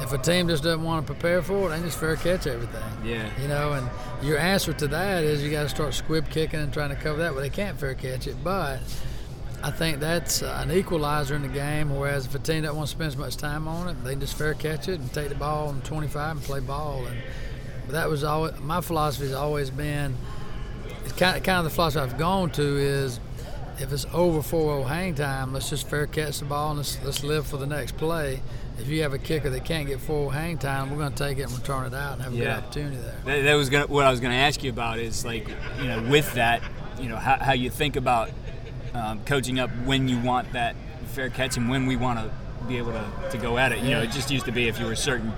if 0.00 0.12
a 0.12 0.18
team 0.18 0.48
just 0.48 0.62
doesn't 0.62 0.82
want 0.82 1.04
to 1.04 1.12
prepare 1.12 1.42
for 1.42 1.66
it, 1.66 1.76
they 1.76 1.82
just 1.84 1.98
fair 1.98 2.14
catch 2.16 2.46
everything. 2.46 2.82
Yeah. 3.04 3.28
You 3.42 3.48
know, 3.48 3.72
and 3.72 3.88
your 4.22 4.38
answer 4.38 4.72
to 4.72 4.88
that 4.88 5.24
is 5.24 5.42
you 5.42 5.50
got 5.50 5.64
to 5.64 5.68
start 5.68 5.94
squib 5.94 6.30
kicking 6.30 6.60
and 6.60 6.72
trying 6.72 6.90
to 6.90 6.96
cover 6.96 7.18
that, 7.18 7.34
but 7.34 7.40
they 7.40 7.50
can't 7.50 7.78
fair 7.78 7.94
catch 7.94 8.26
it. 8.26 8.36
But 8.44 8.78
I 9.62 9.70
think 9.72 9.98
that's 9.98 10.42
uh, 10.42 10.60
an 10.62 10.70
equalizer 10.70 11.34
in 11.34 11.42
the 11.42 11.48
game. 11.48 11.94
Whereas 11.96 12.26
if 12.26 12.34
a 12.34 12.38
team 12.38 12.62
doesn't 12.62 12.76
want 12.76 12.88
to 12.88 12.94
spend 12.94 13.08
as 13.08 13.16
much 13.16 13.36
time 13.36 13.66
on 13.66 13.88
it, 13.88 14.04
they 14.04 14.14
just 14.14 14.36
fair 14.38 14.54
catch 14.54 14.88
it 14.88 15.00
and 15.00 15.12
take 15.12 15.28
the 15.30 15.34
ball 15.34 15.68
on 15.68 15.80
25 15.82 16.36
and 16.36 16.44
play 16.44 16.60
ball. 16.60 17.04
And 17.06 17.18
that 17.92 18.08
was 18.08 18.22
always 18.24 18.58
my 18.60 18.80
philosophy 18.80 19.26
has 19.26 19.34
always 19.34 19.70
been. 19.70 20.14
It's 21.04 21.12
kind 21.14 21.36
of, 21.36 21.42
kind 21.42 21.58
of 21.58 21.64
the 21.64 21.70
philosophy 21.70 22.00
I've 22.02 22.18
gone 22.18 22.50
to 22.50 22.62
is 22.62 23.18
if 23.80 23.92
it's 23.92 24.06
over 24.12 24.38
4-0 24.40 24.86
hang 24.86 25.14
time, 25.14 25.52
let's 25.52 25.70
just 25.70 25.88
fair 25.88 26.06
catch 26.06 26.38
the 26.40 26.44
ball 26.44 26.70
and 26.70 26.78
let's, 26.78 26.98
let's 27.04 27.24
live 27.24 27.46
for 27.46 27.56
the 27.56 27.66
next 27.66 27.96
play. 27.96 28.40
If 28.78 28.86
you 28.88 29.02
have 29.02 29.12
a 29.12 29.18
kicker 29.18 29.50
that 29.50 29.64
can't 29.64 29.88
get 29.88 30.00
4 30.00 30.32
hang 30.32 30.58
time, 30.58 30.90
we're 30.90 30.98
going 30.98 31.12
to 31.12 31.24
take 31.24 31.38
it 31.38 31.42
and 31.42 31.52
return 31.52 31.86
it 31.86 31.94
out 31.94 32.14
and 32.14 32.22
have 32.22 32.32
a 32.32 32.36
Yeah. 32.36 32.44
good 32.44 32.64
opportunity 32.64 32.96
there. 32.96 33.14
That, 33.24 33.42
that 33.44 33.54
was 33.54 33.70
gonna, 33.70 33.86
what 33.88 34.04
I 34.04 34.10
was 34.10 34.20
going 34.20 34.32
to 34.32 34.38
ask 34.38 34.62
you 34.62 34.70
about 34.70 34.98
is 34.98 35.24
like, 35.24 35.48
you 35.80 35.84
know, 35.88 36.02
with 36.10 36.32
that, 36.34 36.62
you 37.00 37.08
know, 37.08 37.16
how, 37.16 37.36
how 37.40 37.52
you 37.52 37.70
think 37.70 37.96
about 37.96 38.30
um, 38.98 39.24
coaching 39.24 39.58
up 39.58 39.70
when 39.84 40.08
you 40.08 40.18
want 40.18 40.52
that 40.52 40.76
fair 41.06 41.30
catch 41.30 41.56
and 41.56 41.68
when 41.68 41.86
we 41.86 41.96
want 41.96 42.18
to 42.18 42.30
be 42.66 42.78
able 42.78 42.92
to, 42.92 43.28
to 43.30 43.38
go 43.38 43.56
at 43.58 43.72
it. 43.72 43.78
You 43.82 43.90
know, 43.90 44.02
it 44.02 44.10
just 44.10 44.30
used 44.30 44.46
to 44.46 44.52
be 44.52 44.68
if 44.68 44.78
you 44.78 44.86
were 44.86 44.96
certain 44.96 45.32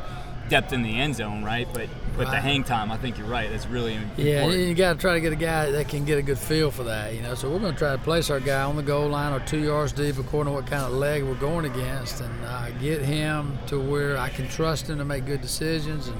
depth 0.49 0.73
in 0.73 0.83
the 0.83 0.99
end 0.99 1.17
zone, 1.17 1.45
right? 1.45 1.69
But 1.73 1.89
but 2.17 2.31
the 2.31 2.41
hang 2.41 2.65
time, 2.65 2.93
I 2.93 2.99
think 2.99 3.17
you're 3.17 3.27
right. 3.27 3.49
That's 3.51 3.67
really 3.67 3.95
important. 3.95 4.19
you, 4.53 4.59
you 4.59 4.75
got 4.75 4.95
to 4.95 4.99
try 4.99 5.15
to 5.15 5.21
get 5.21 5.33
a 5.33 5.37
guy 5.37 5.71
that 5.71 5.89
can 5.89 6.05
get 6.05 6.19
a 6.19 6.23
good 6.23 6.39
feel 6.39 6.71
for 6.71 6.85
that, 6.85 7.15
you 7.15 7.23
know. 7.23 7.35
So 7.35 7.51
we're 7.51 7.61
going 7.61 7.73
to 7.73 7.79
try 7.79 7.93
to 7.93 8.03
place 8.03 8.29
our 8.29 8.41
guy 8.41 8.63
on 8.63 8.77
the 8.77 8.83
goal 8.83 9.09
line 9.09 9.33
or 9.33 9.41
two 9.47 9.61
yards 9.61 9.93
deep, 9.93 10.19
according 10.19 10.53
to 10.53 10.61
what 10.61 10.67
kind 10.67 10.85
of 10.85 10.93
leg 10.93 11.23
we're 11.23 11.35
going 11.37 11.65
against, 11.65 12.21
and 12.21 12.45
uh, 12.45 12.71
get 12.73 13.01
him 13.01 13.59
to 13.69 13.81
where 13.81 14.19
I 14.19 14.29
can 14.29 14.49
trust 14.49 14.91
him 14.91 14.99
to 14.99 15.05
make 15.05 15.25
good 15.25 15.41
decisions 15.41 16.09
and 16.09 16.19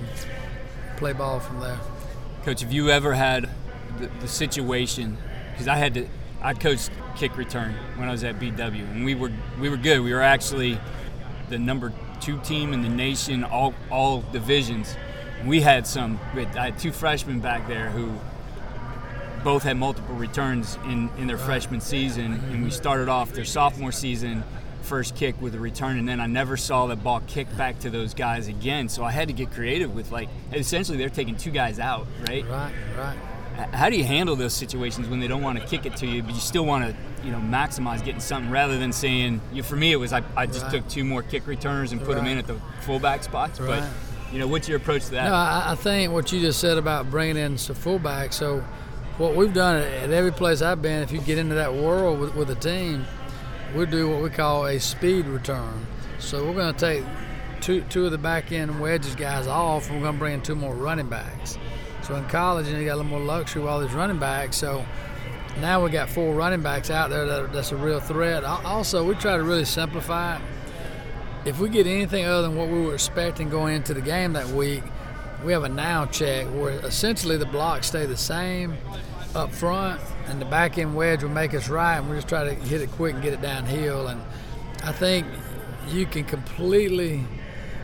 play 0.97 1.13
ball 1.13 1.41
from 1.41 1.61
there. 1.61 1.79
Coach, 2.45 2.63
have 2.63 2.73
you 2.73 2.89
ever 2.89 3.13
had 3.13 3.51
the, 3.99 4.07
the 4.21 4.29
situation? 4.29 5.19
Because 5.53 5.69
I 5.69 5.77
had 5.77 5.95
to, 5.95 6.09
I 6.43 6.55
coached 6.55 6.91
kick 7.17 7.37
return 7.37 7.75
when 7.97 8.09
I 8.09 8.13
was 8.13 8.25
at 8.25 8.39
BW, 8.39 8.91
and 8.93 9.05
we 9.05 9.15
were 9.15 9.31
we 9.61 9.69
were 9.69 9.77
good. 9.77 10.01
We 10.01 10.13
were 10.13 10.23
actually 10.23 10.79
the 11.49 11.59
number 11.59 11.93
two 12.21 12.39
team 12.41 12.73
in 12.73 12.83
the 12.83 12.89
nation, 12.89 13.45
all 13.45 13.75
all 13.91 14.23
divisions. 14.33 14.97
We 15.45 15.61
had 15.61 15.87
some. 15.87 16.19
we 16.35 16.45
had- 16.45 16.57
I 16.57 16.65
had 16.67 16.79
two 16.79 16.93
freshmen 16.93 17.41
back 17.41 17.67
there 17.69 17.91
who 17.91 18.13
both 19.43 19.63
had 19.63 19.77
multiple 19.79 20.15
returns 20.17 20.77
in, 20.85 21.09
in 21.17 21.27
their 21.27 21.39
freshman 21.39 21.81
season, 21.81 22.33
and 22.51 22.63
we 22.63 22.71
started 22.71 23.09
off 23.09 23.33
their 23.33 23.47
sophomore 23.47 23.93
season 23.93 24.45
first 24.83 25.17
kick 25.17 25.41
with 25.41 25.55
a 25.55 25.59
return, 25.59 25.99
and 25.99 26.07
then 26.09 26.21
I 26.21 26.27
never 26.27 26.57
saw 26.59 26.87
that 26.89 27.03
ball 27.03 27.23
kick 27.27 27.47
back 27.57 27.79
to 27.81 27.91
those 27.91 28.13
guys 28.13 28.49
again. 28.49 28.89
So 28.91 29.03
I 29.05 29.11
had 29.13 29.29
to 29.29 29.35
get 29.35 29.51
creative 29.51 29.95
with 29.95 30.11
like 30.13 30.29
essentially 30.53 30.99
they're 30.99 31.09
taking 31.09 31.37
two 31.37 31.51
guys 31.53 31.79
out, 31.79 32.07
right? 32.29 32.47
Right, 32.49 32.73
right. 32.99 33.19
H- 33.59 33.69
How 33.73 33.89
do 33.91 33.97
you 33.97 34.05
handle 34.05 34.37
those 34.37 34.55
situations 34.55 35.09
when 35.09 35.21
they 35.21 35.29
don't 35.29 35.43
want 35.43 35.59
to 35.61 35.67
kick 35.67 35.87
it 35.87 35.97
to 35.97 36.07
you, 36.07 36.23
but 36.23 36.35
you 36.35 36.41
still 36.41 36.65
want 36.65 36.85
to, 36.85 37.27
you 37.27 37.33
know, 37.33 37.39
maximize 37.39 38.05
getting 38.05 38.21
something 38.21 38.51
rather 38.51 38.79
than 38.79 38.93
saying, 38.93 39.41
you 39.53 39.63
know, 39.63 39.69
for 39.69 39.77
me 39.77 39.93
it 39.93 39.97
was 39.97 40.13
I, 40.13 40.23
I 40.37 40.47
just 40.47 40.63
Right. 40.65 40.73
took 40.73 40.89
two 40.89 41.05
more 41.05 41.23
kick 41.23 41.47
returners 41.47 41.93
and 41.93 42.03
put 42.03 42.17
them 42.17 42.27
in 42.27 42.39
at 42.39 42.47
the 42.47 42.57
fullback 42.83 43.23
spots. 43.23 43.61
Right. 43.61 43.81
But 43.81 43.89
you 44.33 44.39
know, 44.39 44.47
what's 44.47 44.69
your 44.69 44.77
approach 44.77 45.07
to 45.07 45.11
that? 45.13 45.25
No, 45.25 45.35
I, 45.35 45.73
I 45.73 45.75
think 45.75 46.13
what 46.13 46.31
you 46.33 46.41
just 46.41 46.61
said 46.61 46.79
about 46.79 47.11
bringing 47.11 47.37
in 47.37 47.59
some 47.59 47.75
fullback. 47.75 48.33
So, 48.33 48.65
what 49.19 49.35
we've 49.35 49.53
done 49.53 49.77
at, 49.83 50.05
at 50.05 50.11
every 50.11 50.31
place 50.33 50.63
I've 50.63 50.81
been, 50.81 51.03
if 51.03 51.11
you 51.11 51.21
get 51.21 51.37
into 51.37 51.57
that 51.57 51.75
world 51.75 52.21
with, 52.21 52.35
with 52.37 52.49
a 52.51 52.55
team, 52.55 53.05
we 53.75 53.85
do 53.87 54.09
what 54.09 54.23
we 54.23 54.31
call 54.31 54.67
a 54.67 54.79
speed 54.79 55.27
return. 55.27 55.85
So 56.21 56.47
we're 56.47 56.55
going 56.55 56.73
to 56.75 56.79
take 56.81 57.05
two 57.61 57.83
two 57.91 58.07
of 58.07 58.13
the 58.13 58.19
back 58.19 58.53
end 58.53 58.81
wedges 58.81 59.17
guys 59.17 59.47
off, 59.49 59.89
and 59.91 59.97
we're 59.97 60.03
going 60.05 60.15
to 60.15 60.19
bring 60.21 60.35
in 60.35 60.43
two 60.43 60.55
more 60.55 60.75
running 60.75 61.09
backs. 61.09 61.59
So 62.11 62.17
in 62.17 62.27
college, 62.27 62.67
know, 62.67 62.81
you 62.81 62.87
got 62.87 62.95
a 62.95 62.97
little 62.97 63.11
more 63.11 63.21
luxury 63.21 63.63
with 63.63 63.71
all 63.71 63.79
these 63.79 63.93
running 63.93 64.19
backs. 64.19 64.57
So 64.57 64.85
now 65.61 65.85
we 65.85 65.91
got 65.91 66.09
four 66.09 66.35
running 66.35 66.61
backs 66.61 66.91
out 66.91 67.09
there 67.09 67.25
that, 67.25 67.53
that's 67.53 67.71
a 67.71 67.77
real 67.77 68.01
threat. 68.01 68.43
Also, 68.43 69.05
we 69.05 69.15
try 69.15 69.37
to 69.37 69.45
really 69.45 69.65
simplify 69.65 70.41
if 71.45 71.61
we 71.61 71.69
get 71.69 71.87
anything 71.87 72.25
other 72.25 72.43
than 72.43 72.57
what 72.57 72.69
we 72.69 72.81
were 72.81 72.95
expecting 72.95 73.49
going 73.49 73.77
into 73.77 73.95
the 73.95 74.01
game 74.01 74.33
that 74.33 74.49
week, 74.49 74.83
we 75.45 75.53
have 75.53 75.63
a 75.63 75.69
now 75.69 76.05
check 76.07 76.49
where 76.49 76.73
essentially 76.81 77.37
the 77.37 77.47
blocks 77.47 77.87
stay 77.87 78.07
the 78.07 78.17
same 78.17 78.77
up 79.37 79.53
front 79.53 80.01
and 80.27 80.41
the 80.41 80.47
back 80.47 80.79
end 80.79 80.97
wedge 80.97 81.23
will 81.23 81.31
make 81.31 81.55
us 81.55 81.69
right 81.69 81.99
and 81.99 82.11
we 82.11 82.17
just 82.17 82.29
try 82.29 82.43
to 82.43 82.53
hit 82.53 82.81
it 82.81 82.91
quick 82.91 83.15
and 83.15 83.23
get 83.23 83.33
it 83.33 83.41
downhill 83.41 84.09
and 84.09 84.21
I 84.83 84.91
think 84.91 85.29
you 85.89 86.07
can 86.07 86.25
completely 86.25 87.25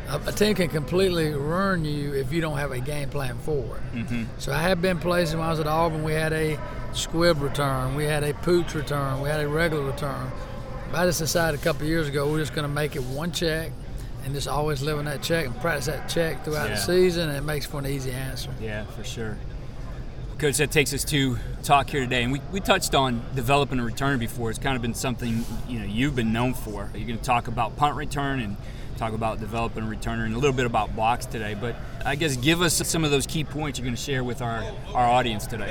a 0.08 0.20
a 0.28 0.32
team 0.32 0.54
can 0.54 0.68
completely 0.68 1.32
ruin 1.32 1.84
you 1.84 2.14
if 2.14 2.32
you 2.32 2.40
don't 2.40 2.56
have 2.58 2.72
a 2.72 2.80
game 2.80 3.08
plan 3.10 3.36
for 3.38 3.58
it. 3.78 3.94
Mm-hmm. 3.96 4.24
So 4.38 4.52
I 4.52 4.62
have 4.62 4.80
been 4.80 4.98
places 4.98 5.34
when 5.36 5.44
I 5.44 5.50
was 5.50 5.60
at 5.60 5.66
Auburn, 5.66 6.02
we 6.04 6.12
had 6.12 6.32
a 6.32 6.58
squib 6.92 7.40
return, 7.42 7.94
we 7.94 8.04
had 8.04 8.22
a 8.24 8.32
pooch 8.34 8.74
return, 8.74 9.20
we 9.20 9.28
had 9.28 9.40
a 9.40 9.48
regular 9.48 9.84
return. 9.84 10.30
But 10.90 11.00
I 11.00 11.06
just 11.06 11.18
decided 11.18 11.58
a 11.60 11.62
couple 11.62 11.86
years 11.86 12.08
ago 12.08 12.30
we're 12.30 12.38
just 12.38 12.54
going 12.54 12.66
to 12.68 12.72
make 12.72 12.94
it 12.96 13.02
one 13.02 13.32
check 13.32 13.72
and 14.24 14.34
just 14.34 14.48
always 14.48 14.82
live 14.82 14.98
on 14.98 15.04
that 15.06 15.22
check 15.22 15.46
and 15.46 15.54
practice 15.60 15.86
that 15.86 16.08
check 16.08 16.44
throughout 16.44 16.68
Yeah. 16.68 16.74
the 16.74 16.80
season, 16.80 17.28
and 17.28 17.38
it 17.38 17.42
makes 17.44 17.64
for 17.66 17.78
an 17.78 17.86
easy 17.86 18.10
answer. 18.10 18.50
Yeah, 18.60 18.84
for 18.84 19.04
sure. 19.04 19.36
Coach, 20.38 20.58
that 20.58 20.70
takes 20.70 20.92
us 20.92 21.02
to 21.04 21.38
talk 21.62 21.88
here 21.88 22.00
today, 22.00 22.22
and 22.22 22.32
we, 22.32 22.40
we 22.52 22.60
touched 22.60 22.94
on 22.94 23.22
developing 23.34 23.78
a 23.78 23.84
return 23.84 24.18
before. 24.18 24.50
It's 24.50 24.58
kind 24.58 24.76
of 24.76 24.82
been 24.82 24.94
something 24.94 25.44
you 25.68 25.78
know 25.78 25.86
you've 25.86 26.14
been 26.16 26.32
known 26.32 26.54
for. 26.54 26.90
You're 26.94 27.06
going 27.06 27.18
to 27.18 27.24
talk 27.24 27.48
about 27.48 27.76
punt 27.76 27.96
return 27.96 28.40
and 28.40 28.56
talk 28.98 29.12
about 29.12 29.40
developing 29.40 29.84
a 29.84 29.86
returner 29.86 30.24
and 30.24 30.34
a 30.34 30.38
little 30.38 30.56
bit 30.56 30.66
about 30.66 30.94
blocks 30.94 31.26
today. 31.26 31.54
But 31.54 31.76
I 32.04 32.16
guess 32.16 32.36
give 32.36 32.62
us 32.62 32.74
some 32.74 33.04
of 33.04 33.10
those 33.10 33.26
key 33.26 33.44
points 33.44 33.78
you're 33.78 33.84
going 33.84 33.96
to 33.96 34.00
share 34.00 34.24
with 34.24 34.42
our, 34.42 34.64
our 34.94 35.06
audience 35.06 35.46
today. 35.46 35.68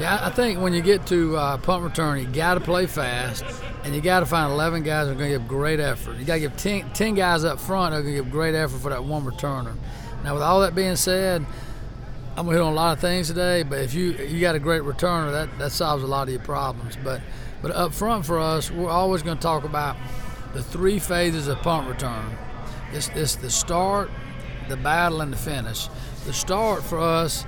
Yeah, 0.00 0.20
I 0.22 0.30
think 0.30 0.60
when 0.60 0.72
you 0.72 0.82
get 0.82 1.06
to 1.06 1.36
uh, 1.36 1.56
punt 1.58 1.84
return, 1.84 2.18
you 2.18 2.26
got 2.26 2.54
to 2.54 2.60
play 2.60 2.86
fast, 2.86 3.44
and 3.84 3.94
you 3.94 4.00
got 4.00 4.20
to 4.20 4.26
find 4.26 4.52
11 4.52 4.82
guys 4.82 5.06
that 5.06 5.12
are 5.12 5.18
going 5.18 5.32
to 5.32 5.38
give 5.38 5.48
great 5.48 5.80
effort. 5.80 6.16
You 6.16 6.24
got 6.24 6.34
to 6.34 6.40
give 6.40 6.56
10, 6.56 6.92
10 6.92 7.14
guys 7.14 7.44
up 7.44 7.60
front 7.60 7.92
that 7.92 7.98
are 7.98 8.02
going 8.02 8.16
to 8.16 8.22
give 8.22 8.30
great 8.30 8.54
effort 8.54 8.78
for 8.78 8.90
that 8.90 9.04
one 9.04 9.24
returner. 9.24 9.76
Now, 10.24 10.34
with 10.34 10.42
all 10.42 10.60
that 10.60 10.74
being 10.74 10.96
said, 10.96 11.44
I'm 12.36 12.46
gonna 12.46 12.56
hit 12.56 12.62
on 12.62 12.72
a 12.72 12.76
lot 12.76 12.92
of 12.92 13.00
things 13.00 13.26
today, 13.26 13.64
but 13.64 13.80
if 13.80 13.92
you 13.92 14.12
you 14.12 14.40
got 14.40 14.54
a 14.54 14.60
great 14.60 14.82
returner, 14.82 15.32
that 15.32 15.58
that 15.58 15.72
solves 15.72 16.04
a 16.04 16.06
lot 16.06 16.28
of 16.28 16.30
your 16.30 16.42
problems. 16.42 16.96
But 17.02 17.20
but 17.62 17.72
up 17.72 17.92
front 17.92 18.24
for 18.24 18.38
us, 18.38 18.70
we're 18.70 18.90
always 18.90 19.22
going 19.22 19.36
to 19.36 19.42
talk 19.42 19.64
about 19.64 19.96
the 20.54 20.62
three 20.62 20.98
phases 20.98 21.48
of 21.48 21.58
punt 21.58 21.88
return. 21.88 22.36
It's, 22.92 23.08
it's 23.08 23.36
the 23.36 23.50
start, 23.50 24.10
the 24.68 24.76
battle, 24.76 25.20
and 25.20 25.32
the 25.32 25.36
finish. 25.36 25.88
The 26.26 26.32
start 26.32 26.82
for 26.82 26.98
us 26.98 27.44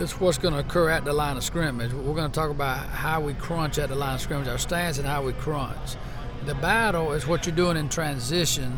is 0.00 0.12
what's 0.20 0.38
going 0.38 0.54
to 0.54 0.60
occur 0.60 0.88
at 0.90 1.04
the 1.04 1.12
line 1.12 1.36
of 1.36 1.44
scrimmage. 1.44 1.92
We're 1.92 2.14
going 2.14 2.30
to 2.30 2.34
talk 2.34 2.50
about 2.50 2.78
how 2.86 3.20
we 3.20 3.34
crunch 3.34 3.78
at 3.78 3.88
the 3.88 3.94
line 3.94 4.14
of 4.14 4.20
scrimmage, 4.20 4.48
our 4.48 4.58
stance, 4.58 4.98
and 4.98 5.06
how 5.06 5.22
we 5.22 5.32
crunch. 5.34 5.96
The 6.46 6.54
battle 6.56 7.12
is 7.12 7.26
what 7.26 7.46
you're 7.46 7.54
doing 7.54 7.76
in 7.76 7.88
transition 7.88 8.76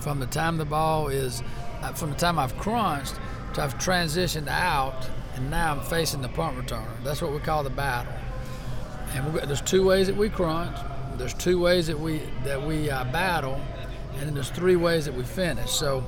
from 0.00 0.20
the 0.20 0.26
time 0.26 0.56
the 0.56 0.64
ball 0.64 1.08
is, 1.08 1.42
uh, 1.82 1.92
from 1.92 2.10
the 2.10 2.16
time 2.16 2.38
I've 2.38 2.56
crunched 2.58 3.14
to 3.54 3.62
I've 3.62 3.78
transitioned 3.78 4.48
out, 4.48 5.08
and 5.34 5.50
now 5.50 5.72
I'm 5.72 5.80
facing 5.80 6.22
the 6.22 6.28
punt 6.28 6.56
returner. 6.56 7.02
That's 7.04 7.22
what 7.22 7.32
we 7.32 7.38
call 7.38 7.62
the 7.62 7.70
battle. 7.70 8.12
And 9.14 9.34
there's 9.34 9.60
two 9.60 9.84
ways 9.84 10.06
that 10.06 10.16
we 10.16 10.28
crunch. 10.28 10.76
There's 11.16 11.34
two 11.34 11.60
ways 11.60 11.88
that 11.88 11.98
we 11.98 12.22
that 12.44 12.62
we 12.62 12.90
uh, 12.90 13.04
battle, 13.04 13.60
and 14.18 14.26
then 14.26 14.34
there's 14.34 14.50
three 14.50 14.76
ways 14.76 15.04
that 15.06 15.14
we 15.14 15.24
finish. 15.24 15.70
So, 15.70 16.00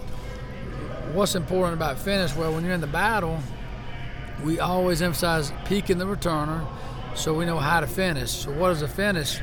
what's 1.13 1.35
important 1.35 1.75
about 1.75 1.99
finish? 1.99 2.35
Well, 2.35 2.53
when 2.53 2.65
you're 2.65 2.75
in 2.75 2.81
the 2.81 2.87
battle, 2.87 3.39
we 4.45 4.61
always 4.61 5.03
emphasize 5.03 5.53
peeking 5.65 5.99
the 5.99 6.05
returner, 6.05 6.67
so 7.15 7.35
we 7.35 7.45
know 7.45 7.59
how 7.59 7.81
to 7.81 7.87
finish. 7.87 8.31
So, 8.31 8.53
what 8.53 8.71
is 8.71 8.83
a 8.83 8.89
finish? 8.89 9.41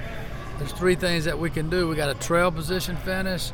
There's 0.57 0.71
three 0.73 0.95
things 0.95 1.25
that 1.25 1.39
we 1.39 1.49
can 1.49 1.69
do. 1.69 1.87
We 1.87 1.95
got 1.95 2.09
a 2.09 2.19
trail 2.19 2.51
position 2.51 2.97
finish. 2.97 3.51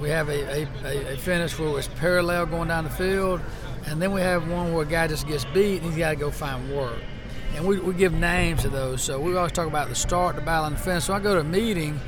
We 0.00 0.10
have 0.10 0.28
a, 0.28 0.66
a, 0.84 1.14
a 1.14 1.16
finish 1.16 1.58
where 1.58 1.78
it's 1.78 1.88
parallel 1.88 2.46
going 2.46 2.68
down 2.68 2.84
the 2.84 2.90
field, 2.90 3.40
and 3.86 4.00
then 4.00 4.12
we 4.12 4.20
have 4.20 4.48
one 4.50 4.72
where 4.72 4.82
a 4.82 4.88
guy 4.88 5.06
just 5.06 5.26
gets 5.26 5.44
beat 5.46 5.82
and 5.82 5.90
he's 5.90 5.98
got 5.98 6.10
to 6.10 6.16
go 6.16 6.30
find 6.30 6.74
work 6.74 6.98
and 7.56 7.66
we, 7.66 7.78
we 7.78 7.94
give 7.94 8.12
names 8.12 8.62
to 8.62 8.68
those. 8.68 9.02
So 9.02 9.18
we 9.18 9.34
always 9.36 9.52
talk 9.52 9.66
about 9.66 9.88
the 9.88 9.94
start, 9.94 10.36
the 10.36 10.42
battle, 10.42 10.66
and 10.66 10.76
the 10.76 10.80
finish. 10.80 11.04
So 11.04 11.14
I 11.14 11.20
go 11.20 11.34
to 11.34 11.40
a 11.40 11.44
meeting, 11.44 11.98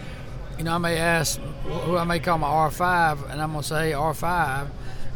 you 0.59 0.65
know, 0.65 0.75
I 0.75 0.79
may 0.79 0.97
ask 0.97 1.41
who 1.85 1.97
I 1.97 2.05
may 2.05 2.19
call 2.19 2.39
my 2.39 2.49
R5, 2.49 3.31
and 3.31 3.41
I'm 3.41 3.53
gonna 3.53 3.63
say 3.63 3.93
R5. 3.93 4.69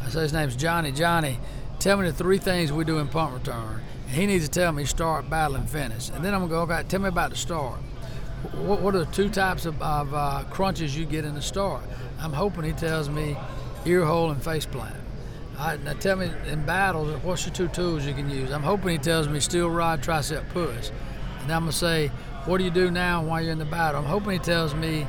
I 0.04 0.08
say 0.08 0.20
his 0.20 0.32
name's 0.32 0.54
Johnny. 0.56 0.92
Johnny, 0.92 1.38
tell 1.80 1.96
me 1.96 2.06
the 2.06 2.12
three 2.12 2.38
things 2.38 2.72
we 2.72 2.84
do 2.84 2.98
in 2.98 3.08
punt 3.08 3.34
return. 3.34 3.80
And 4.06 4.14
he 4.14 4.26
needs 4.26 4.44
to 4.44 4.50
tell 4.50 4.72
me 4.72 4.84
start, 4.84 5.28
battle, 5.28 5.56
and 5.56 5.68
finish. 5.68 6.10
And 6.10 6.24
then 6.24 6.32
I'm 6.32 6.48
gonna 6.48 6.66
go, 6.66 6.72
okay, 6.72 6.86
tell 6.88 7.00
me 7.00 7.08
about 7.08 7.30
the 7.30 7.36
start. 7.36 7.80
What, 8.54 8.80
what 8.80 8.94
are 8.94 9.04
the 9.04 9.12
two 9.12 9.28
types 9.28 9.66
of, 9.66 9.80
of 9.82 10.14
uh, 10.14 10.44
crunches 10.50 10.96
you 10.96 11.06
get 11.06 11.24
in 11.24 11.34
the 11.34 11.42
start? 11.42 11.82
I'm 12.20 12.32
hoping 12.32 12.62
he 12.62 12.72
tells 12.72 13.08
me 13.08 13.36
ear 13.84 14.04
hole 14.04 14.30
and 14.30 14.42
face 14.42 14.64
plant. 14.64 14.96
I, 15.58 15.76
now 15.78 15.92
tell 15.94 16.16
me 16.16 16.30
in 16.46 16.64
battles, 16.64 17.22
what's 17.22 17.46
your 17.46 17.54
two 17.54 17.68
tools 17.68 18.06
you 18.06 18.14
can 18.14 18.30
use? 18.30 18.50
I'm 18.52 18.62
hoping 18.62 18.90
he 18.90 18.98
tells 18.98 19.28
me 19.28 19.40
steel 19.40 19.68
rod, 19.68 20.02
tricep 20.02 20.48
push. 20.50 20.90
And 21.40 21.52
I'm 21.52 21.62
going 21.62 21.72
to 21.72 21.78
say, 21.78 22.08
what 22.46 22.58
do 22.58 22.64
you 22.64 22.70
do 22.70 22.90
now 22.90 23.22
while 23.22 23.42
you're 23.42 23.52
in 23.52 23.58
the 23.58 23.64
battle? 23.64 24.00
I'm 24.00 24.06
hoping 24.06 24.32
he 24.32 24.38
tells 24.38 24.74
me, 24.74 25.06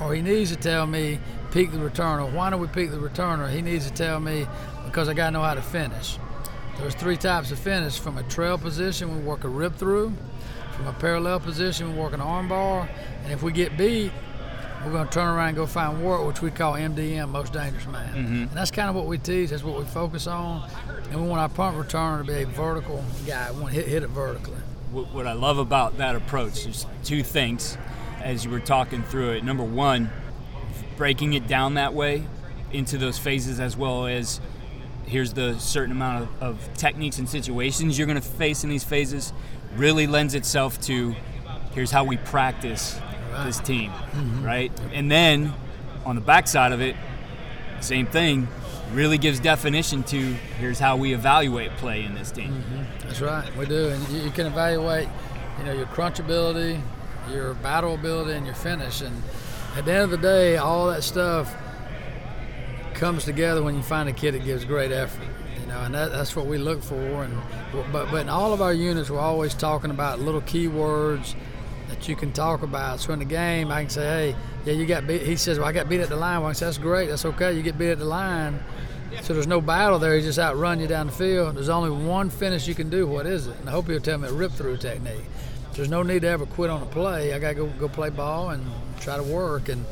or 0.00 0.14
he 0.14 0.22
needs 0.22 0.50
to 0.50 0.56
tell 0.56 0.86
me, 0.86 1.18
peek 1.50 1.72
the 1.72 1.78
returner. 1.78 2.30
Why 2.32 2.50
don't 2.50 2.60
we 2.60 2.68
peek 2.68 2.90
the 2.90 2.96
returner? 2.96 3.50
He 3.50 3.62
needs 3.62 3.86
to 3.86 3.92
tell 3.92 4.20
me 4.20 4.46
because 4.84 5.08
I 5.08 5.14
got 5.14 5.26
to 5.26 5.30
know 5.32 5.42
how 5.42 5.54
to 5.54 5.62
finish. 5.62 6.18
There's 6.78 6.94
three 6.94 7.16
types 7.16 7.50
of 7.50 7.58
finish. 7.58 7.98
From 7.98 8.16
a 8.16 8.22
trail 8.24 8.56
position, 8.56 9.14
we 9.14 9.22
work 9.22 9.44
a 9.44 9.48
rip 9.48 9.76
through. 9.76 10.12
From 10.76 10.86
a 10.86 10.92
parallel 10.94 11.40
position, 11.40 11.92
we 11.92 12.00
work 12.00 12.14
an 12.14 12.20
arm 12.22 12.48
bar. 12.48 12.88
And 13.24 13.32
if 13.32 13.42
we 13.42 13.52
get 13.52 13.76
beat, 13.76 14.12
we're 14.84 14.92
going 14.92 15.06
to 15.06 15.12
turn 15.12 15.28
around 15.28 15.48
and 15.48 15.56
go 15.56 15.66
find 15.66 16.02
work, 16.02 16.26
which 16.26 16.40
we 16.40 16.50
call 16.50 16.72
MDM, 16.72 17.28
most 17.28 17.52
dangerous 17.52 17.86
man. 17.86 18.14
Mm-hmm. 18.14 18.34
And 18.34 18.50
that's 18.52 18.70
kind 18.70 18.88
of 18.88 18.96
what 18.96 19.06
we 19.06 19.18
teach. 19.18 19.50
That's 19.50 19.62
what 19.62 19.78
we 19.78 19.84
focus 19.84 20.26
on. 20.26 20.66
And 21.10 21.20
we 21.20 21.28
want 21.28 21.40
our 21.40 21.50
punt 21.50 21.76
returner 21.76 22.20
to 22.20 22.24
be 22.24 22.42
a 22.42 22.46
vertical 22.46 23.04
guy. 23.26 23.50
We 23.52 23.60
want 23.60 23.74
to 23.74 23.80
hit, 23.80 23.88
hit 23.88 24.02
it 24.02 24.08
vertically. 24.08 24.56
What 24.90 25.26
I 25.26 25.34
love 25.34 25.58
about 25.58 25.98
that 25.98 26.16
approach 26.16 26.66
is 26.66 26.86
two 27.04 27.22
things 27.22 27.76
as 28.22 28.44
you 28.44 28.50
were 28.50 28.60
talking 28.60 29.02
through 29.02 29.32
it. 29.32 29.44
Number 29.44 29.64
one, 29.64 30.10
breaking 30.96 31.32
it 31.32 31.46
down 31.46 31.74
that 31.74 31.94
way 31.94 32.24
into 32.72 32.98
those 32.98 33.18
phases 33.18 33.58
as 33.60 33.76
well 33.76 34.06
as 34.06 34.40
here's 35.06 35.32
the 35.32 35.58
certain 35.58 35.92
amount 35.92 36.22
of, 36.22 36.42
of 36.42 36.74
techniques 36.74 37.18
and 37.18 37.28
situations 37.28 37.98
you're 37.98 38.06
going 38.06 38.20
to 38.20 38.26
face 38.26 38.62
in 38.62 38.70
these 38.70 38.84
phases 38.84 39.32
really 39.76 40.06
lends 40.06 40.34
itself 40.34 40.80
to 40.80 41.14
here's 41.72 41.90
how 41.90 42.04
we 42.04 42.16
practice 42.16 42.98
this 43.44 43.60
team, 43.60 43.90
mm-hmm. 43.90 44.44
right? 44.44 44.72
And 44.92 45.10
then 45.10 45.52
on 46.04 46.14
the 46.14 46.20
backside 46.20 46.72
of 46.72 46.80
it, 46.80 46.96
same 47.80 48.06
thing, 48.06 48.48
really 48.92 49.18
gives 49.18 49.38
definition 49.40 50.02
to 50.02 50.18
here's 50.58 50.78
how 50.78 50.96
we 50.96 51.14
evaluate 51.14 51.70
play 51.76 52.02
in 52.02 52.14
this 52.14 52.30
team. 52.30 52.52
Mm-hmm. 52.52 53.08
That's 53.08 53.20
right, 53.20 53.56
we 53.56 53.66
do, 53.66 53.88
and 53.88 54.08
you, 54.08 54.22
you, 54.22 54.30
can 54.30 54.46
evaluate, 54.46 55.08
you 55.58 55.64
know, 55.64 55.72
your 55.72 55.86
crunch 55.86 56.18
ability, 56.18 56.80
your 57.30 57.54
battle 57.54 57.94
ability, 57.94 58.32
and 58.32 58.46
your 58.46 58.54
finish. 58.54 59.00
And 59.00 59.22
at 59.76 59.84
the 59.84 59.92
end 59.92 60.02
of 60.02 60.10
the 60.10 60.18
day, 60.18 60.56
all 60.56 60.88
that 60.88 61.02
stuff 61.02 61.54
comes 62.94 63.24
together 63.24 63.62
when 63.62 63.74
you 63.74 63.82
find 63.82 64.08
a 64.08 64.12
kid 64.12 64.32
that 64.32 64.44
gives 64.44 64.64
great 64.64 64.92
effort. 64.92 65.26
You 65.60 65.66
know, 65.66 65.80
and 65.82 65.94
that, 65.94 66.12
that's 66.12 66.34
what 66.36 66.46
we 66.46 66.58
look 66.58 66.82
for. 66.82 67.24
And 67.24 67.38
but 67.92 68.10
but 68.10 68.22
in 68.22 68.28
all 68.28 68.52
of 68.52 68.60
our 68.60 68.72
units, 68.72 69.10
we're 69.10 69.18
always 69.18 69.54
talking 69.54 69.90
about 69.90 70.20
little 70.20 70.42
keywords 70.42 71.34
that 71.88 72.08
you 72.08 72.16
can 72.16 72.32
talk 72.32 72.62
about. 72.62 73.00
So 73.00 73.12
in 73.12 73.18
the 73.18 73.24
game, 73.24 73.70
I 73.70 73.82
can 73.82 73.90
say, 73.90 74.02
hey, 74.02 74.36
yeah, 74.64 74.72
you 74.74 74.86
got 74.86 75.06
beat. 75.06 75.22
He 75.22 75.36
says, 75.36 75.58
well, 75.58 75.68
I 75.68 75.72
got 75.72 75.88
beat 75.88 76.00
at 76.00 76.08
the 76.08 76.16
line. 76.16 76.40
Well, 76.40 76.50
I 76.50 76.52
say, 76.52 76.66
that's 76.66 76.78
great. 76.78 77.08
That's 77.08 77.24
okay. 77.24 77.52
You 77.52 77.62
get 77.62 77.78
beat 77.78 77.90
at 77.90 77.98
the 77.98 78.04
line. 78.04 78.62
So 79.22 79.34
there's 79.34 79.48
no 79.48 79.60
battle 79.60 79.98
there. 79.98 80.14
He 80.14 80.22
just 80.22 80.38
outrun 80.38 80.78
you 80.78 80.86
down 80.86 81.06
the 81.06 81.12
field. 81.12 81.56
There's 81.56 81.68
only 81.68 81.90
one 81.90 82.30
finish 82.30 82.68
you 82.68 82.76
can 82.76 82.90
do. 82.90 83.06
What 83.08 83.26
is 83.26 83.48
it? 83.48 83.56
And 83.58 83.68
I 83.68 83.72
hope 83.72 83.88
he'll 83.88 84.00
tell 84.00 84.18
me 84.18 84.28
a 84.28 84.32
rip 84.32 84.52
through 84.52 84.76
technique. 84.76 85.24
There's 85.74 85.88
no 85.88 86.02
need 86.02 86.22
to 86.22 86.28
ever 86.28 86.46
quit 86.46 86.70
on 86.70 86.82
a 86.82 86.86
play. 86.86 87.32
I 87.32 87.38
got 87.38 87.50
to 87.50 87.54
go 87.54 87.66
go 87.66 87.88
play 87.88 88.10
ball 88.10 88.50
and 88.50 88.64
try 89.00 89.16
to 89.16 89.22
work. 89.22 89.68
And 89.68 89.84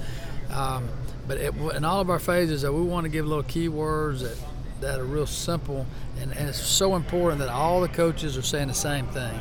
um, 0.50 0.88
but 1.26 1.38
it, 1.38 1.54
in 1.54 1.84
all 1.84 2.00
of 2.00 2.10
our 2.10 2.18
phases, 2.18 2.64
we 2.64 2.82
want 2.82 3.04
to 3.04 3.10
give 3.10 3.26
little 3.26 3.44
keywords 3.44 4.20
that 4.20 4.36
that 4.80 5.00
are 5.00 5.04
real 5.04 5.26
simple, 5.26 5.86
and, 6.20 6.32
and 6.36 6.48
it's 6.48 6.60
so 6.60 6.94
important 6.94 7.40
that 7.40 7.48
all 7.48 7.80
the 7.80 7.88
coaches 7.88 8.36
are 8.36 8.42
saying 8.42 8.68
the 8.68 8.74
same 8.74 9.06
thing. 9.08 9.40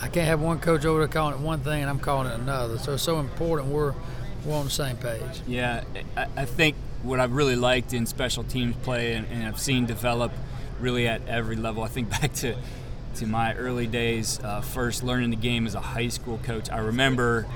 I 0.00 0.08
can't 0.08 0.26
have 0.26 0.40
one 0.40 0.60
coach 0.60 0.84
over 0.84 1.00
there 1.00 1.08
calling 1.08 1.34
it 1.34 1.40
one 1.40 1.60
thing 1.60 1.80
and 1.80 1.90
I'm 1.90 1.98
calling 1.98 2.30
it 2.30 2.38
another. 2.38 2.78
So 2.78 2.94
it's 2.94 3.02
so 3.02 3.18
important 3.18 3.68
we're 3.70 3.94
we're 4.44 4.54
on 4.54 4.64
the 4.64 4.70
same 4.70 4.96
page. 4.96 5.42
Yeah, 5.46 5.82
I, 6.16 6.44
think 6.44 6.76
what 7.02 7.18
I've 7.18 7.32
really 7.32 7.56
liked 7.56 7.92
in 7.92 8.06
special 8.06 8.44
teams 8.44 8.76
play 8.76 9.14
and, 9.14 9.26
and, 9.32 9.44
I've 9.44 9.58
seen 9.58 9.84
develop 9.84 10.30
really 10.80 11.08
at 11.08 11.26
every 11.26 11.56
level. 11.56 11.82
I 11.82 11.88
think 11.88 12.08
back 12.10 12.32
to 12.34 12.56
to 13.16 13.26
my 13.26 13.54
early 13.54 13.86
days, 13.86 14.40
uh, 14.42 14.60
first 14.60 15.02
learning 15.02 15.30
the 15.30 15.36
game 15.36 15.66
as 15.66 15.74
a 15.74 15.80
high 15.80 16.08
school 16.08 16.38
coach. 16.38 16.70
I 16.70 16.78
remember 16.78 17.46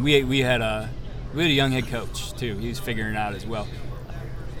we 0.00 0.22
we 0.24 0.40
had 0.40 0.60
a 0.60 0.88
we 1.34 1.42
had 1.42 1.50
a 1.50 1.54
young 1.54 1.72
head 1.72 1.86
coach 1.88 2.32
too. 2.34 2.56
He 2.58 2.68
was 2.68 2.78
figuring 2.78 3.14
it 3.14 3.18
out 3.18 3.34
as 3.34 3.46
well. 3.46 3.66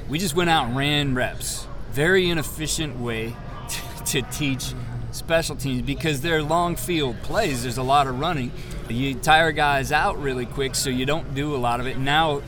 We 0.08 0.18
just 0.18 0.34
went 0.34 0.50
out 0.50 0.66
and 0.66 0.76
ran 0.76 1.14
reps. 1.14 1.66
Very 1.90 2.28
inefficient 2.28 2.98
way 2.98 3.34
to, 3.68 4.04
to 4.04 4.22
teach 4.30 4.74
special 5.12 5.56
teams 5.56 5.82
because 5.82 6.20
they're 6.20 6.42
long 6.42 6.76
field 6.76 7.20
plays. 7.22 7.62
There's 7.62 7.78
a 7.78 7.82
lot 7.82 8.06
of 8.06 8.18
running. 8.18 8.52
You 8.88 9.14
tire 9.14 9.52
guys 9.52 9.92
out 9.92 10.20
really 10.20 10.46
quick, 10.46 10.74
so 10.74 10.88
you 10.88 11.04
don't 11.04 11.34
do 11.34 11.54
a 11.54 11.58
lot 11.58 11.80
of 11.80 11.86
it. 11.86 11.98
Now, 11.98 12.42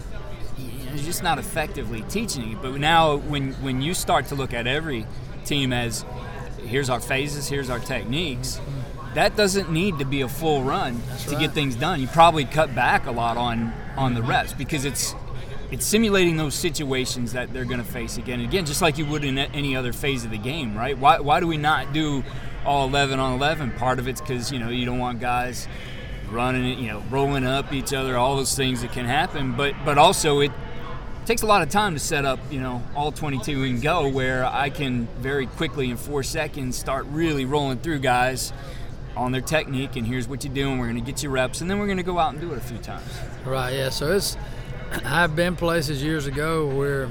you're 0.56 1.04
just 1.04 1.22
not 1.22 1.38
effectively 1.38 2.02
teaching. 2.08 2.58
But 2.60 2.78
now, 2.78 3.16
when 3.16 3.52
when 3.54 3.82
you 3.82 3.94
start 3.94 4.26
to 4.26 4.34
look 4.34 4.54
at 4.54 4.66
every 4.66 5.06
team 5.44 5.72
as 5.72 6.04
here's 6.70 6.88
our 6.88 7.00
phases, 7.00 7.48
here's 7.48 7.68
our 7.68 7.78
techniques, 7.78 8.60
that 9.14 9.36
doesn't 9.36 9.70
need 9.70 9.98
to 9.98 10.04
be 10.04 10.20
a 10.22 10.28
full 10.28 10.62
run 10.62 11.00
That's 11.08 11.24
to 11.24 11.30
right. 11.32 11.40
get 11.40 11.52
things 11.52 11.74
done. 11.74 12.00
You 12.00 12.06
probably 12.06 12.44
cut 12.44 12.74
back 12.74 13.06
a 13.06 13.10
lot 13.10 13.36
on 13.36 13.72
on 13.96 14.14
the 14.14 14.22
reps 14.22 14.52
because 14.52 14.84
it's 14.84 15.14
it's 15.70 15.84
simulating 15.84 16.36
those 16.36 16.54
situations 16.54 17.32
that 17.32 17.52
they're 17.52 17.64
going 17.64 17.78
to 17.78 17.92
face 17.92 18.16
again 18.16 18.40
and 18.40 18.48
again, 18.48 18.64
just 18.64 18.82
like 18.82 18.98
you 18.98 19.06
would 19.06 19.24
in 19.24 19.38
any 19.38 19.76
other 19.76 19.92
phase 19.92 20.24
of 20.24 20.30
the 20.30 20.38
game, 20.38 20.76
right? 20.76 20.98
Why, 20.98 21.20
why 21.20 21.38
do 21.38 21.46
we 21.46 21.58
not 21.58 21.92
do 21.92 22.24
all 22.64 22.86
11 22.86 23.18
on 23.18 23.34
11. 23.34 23.72
Part 23.72 23.98
of 23.98 24.08
it's 24.08 24.20
because 24.20 24.52
you 24.52 24.58
know 24.58 24.68
you 24.68 24.84
don't 24.86 24.98
want 24.98 25.20
guys 25.20 25.68
running 26.30 26.64
it, 26.64 26.78
you 26.78 26.88
know, 26.88 27.02
rolling 27.10 27.44
up 27.44 27.72
each 27.72 27.92
other, 27.92 28.16
all 28.16 28.36
those 28.36 28.54
things 28.54 28.82
that 28.82 28.92
can 28.92 29.04
happen. 29.04 29.56
But 29.56 29.74
but 29.84 29.98
also 29.98 30.40
it 30.40 30.52
takes 31.30 31.42
a 31.42 31.46
lot 31.46 31.62
of 31.62 31.68
time 31.68 31.94
to 31.94 32.00
set 32.00 32.24
up, 32.24 32.40
you 32.50 32.60
know, 32.60 32.82
all 32.96 33.12
22 33.12 33.62
and 33.62 33.80
go. 33.80 34.08
Where 34.08 34.44
I 34.44 34.68
can 34.68 35.06
very 35.20 35.46
quickly 35.46 35.88
in 35.88 35.96
four 35.96 36.24
seconds 36.24 36.76
start 36.76 37.06
really 37.06 37.44
rolling 37.44 37.78
through 37.78 38.00
guys 38.00 38.52
on 39.16 39.30
their 39.30 39.40
technique 39.40 39.94
and 39.94 40.04
here's 40.04 40.26
what 40.26 40.42
you 40.42 40.50
do 40.50 40.68
and 40.68 40.80
we're 40.80 40.86
going 40.86 40.98
to 40.98 41.08
get 41.08 41.22
you 41.22 41.30
reps 41.30 41.60
and 41.60 41.70
then 41.70 41.78
we're 41.78 41.86
going 41.86 41.98
to 41.98 42.02
go 42.02 42.18
out 42.18 42.32
and 42.32 42.40
do 42.40 42.52
it 42.52 42.58
a 42.58 42.60
few 42.60 42.78
times 42.78 43.04
right 43.44 43.74
yeah 43.74 43.88
so 43.88 44.12
it's 44.12 44.36
i've 45.04 45.34
been 45.34 45.56
places 45.56 46.00
years 46.00 46.26
ago 46.26 46.68
where 46.68 47.08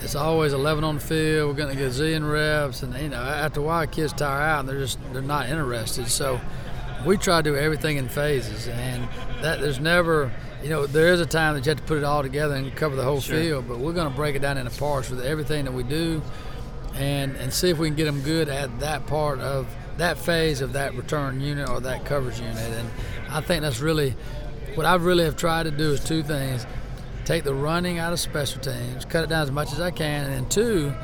it's 0.00 0.14
always 0.14 0.52
11 0.52 0.84
on 0.84 0.94
the 0.96 1.00
field. 1.00 1.48
We're 1.48 1.56
going 1.56 1.76
to 1.76 1.80
get 1.80 1.90
zillion 1.90 2.30
reps, 2.30 2.84
and 2.84 2.94
you 2.94 3.08
know, 3.08 3.20
after 3.20 3.58
a 3.58 3.62
while, 3.64 3.84
kids 3.88 4.12
tire 4.12 4.40
out 4.40 4.60
and 4.60 4.68
they're 4.68 4.78
just 4.78 4.98
they're 5.12 5.22
not 5.22 5.48
interested. 5.48 6.08
So 6.08 6.40
we 7.04 7.16
try 7.16 7.42
to 7.42 7.50
do 7.50 7.56
everything 7.56 7.96
in 7.96 8.08
phases, 8.08 8.68
and 8.68 9.08
that 9.42 9.60
there's 9.60 9.80
never, 9.80 10.32
you 10.62 10.68
know, 10.68 10.86
there 10.86 11.12
is 11.12 11.20
a 11.20 11.26
time 11.26 11.54
that 11.54 11.64
you 11.64 11.70
have 11.70 11.78
to 11.78 11.84
put 11.84 11.98
it 11.98 12.04
all 12.04 12.22
together 12.22 12.54
and 12.54 12.74
cover 12.74 12.96
the 12.96 13.04
whole 13.04 13.20
sure. 13.20 13.36
field, 13.36 13.68
but 13.68 13.78
we're 13.78 13.92
going 13.92 14.08
to 14.10 14.16
break 14.16 14.34
it 14.36 14.40
down 14.42 14.58
into 14.58 14.76
parts 14.78 15.10
with 15.10 15.20
everything 15.24 15.64
that 15.64 15.72
we 15.72 15.82
do. 15.82 16.22
and 16.94 17.36
and 17.36 17.52
see 17.52 17.70
if 17.70 17.78
we 17.78 17.86
can 17.88 17.96
get 17.96 18.04
them 18.06 18.20
good 18.22 18.48
at 18.48 18.80
that 18.80 19.06
part 19.06 19.38
of 19.40 19.66
that 19.98 20.18
phase 20.18 20.60
of 20.60 20.72
that 20.74 20.94
return 20.94 21.40
unit 21.40 21.68
or 21.68 21.80
that 21.80 22.04
coverage 22.04 22.40
unit. 22.40 22.56
And 22.56 22.88
I 23.30 23.40
think 23.40 23.62
that's 23.62 23.80
really 23.80 24.14
what 24.74 24.86
I 24.86 24.94
really 24.96 25.24
have 25.24 25.36
tried 25.36 25.64
to 25.64 25.70
do 25.70 25.92
is 25.92 26.02
two 26.02 26.22
things: 26.22 26.66
take 27.24 27.44
the 27.44 27.54
running 27.54 27.98
out 27.98 28.12
of 28.12 28.20
special 28.20 28.60
teams, 28.60 29.04
cut 29.04 29.24
it 29.24 29.28
down 29.28 29.42
as 29.42 29.50
much 29.50 29.72
as 29.72 29.80
I 29.80 29.90
can, 29.90 30.24
and 30.24 30.34
then 30.34 30.48
two, 30.48 30.94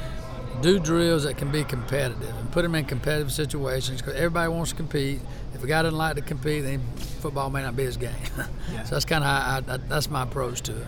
do 0.62 0.78
drills 0.78 1.24
that 1.24 1.36
can 1.36 1.50
be 1.50 1.64
competitive 1.64 2.36
and 2.38 2.50
put 2.50 2.62
them 2.62 2.74
in 2.74 2.84
competitive 2.84 3.32
situations 3.32 4.00
because 4.00 4.14
everybody 4.14 4.48
wants 4.48 4.70
to 4.70 4.76
compete. 4.76 5.20
If 5.64 5.68
a 5.68 5.70
guy 5.70 5.82
doesn't 5.82 5.96
like 5.96 6.16
to 6.16 6.20
compete, 6.20 6.62
then 6.62 6.82
football 7.20 7.48
may 7.48 7.62
not 7.62 7.74
be 7.74 7.84
his 7.84 7.96
game. 7.96 8.12
Yeah. 8.70 8.82
so 8.84 8.96
that's 8.96 9.06
kind 9.06 9.24
of 9.24 9.30
how 9.30 9.72
I, 9.72 9.74
I, 9.74 9.76
that's 9.88 10.10
my 10.10 10.24
approach 10.24 10.60
to 10.62 10.76
it. 10.76 10.86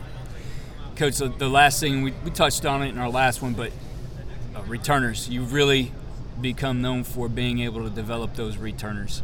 Coach, 0.96 1.16
the, 1.16 1.28
the 1.28 1.48
last 1.48 1.80
thing 1.80 2.02
we, 2.02 2.12
we 2.24 2.30
touched 2.30 2.66
on 2.66 2.82
it 2.82 2.90
in 2.90 2.98
our 2.98 3.08
last 3.08 3.40
one, 3.40 3.54
but 3.54 3.72
uh, 4.54 4.62
returners, 4.64 5.30
you've 5.30 5.54
really 5.54 5.92
become 6.42 6.82
known 6.82 7.04
for 7.04 7.30
being 7.30 7.60
able 7.60 7.84
to 7.84 7.90
develop 7.90 8.34
those 8.34 8.58
returners. 8.58 9.22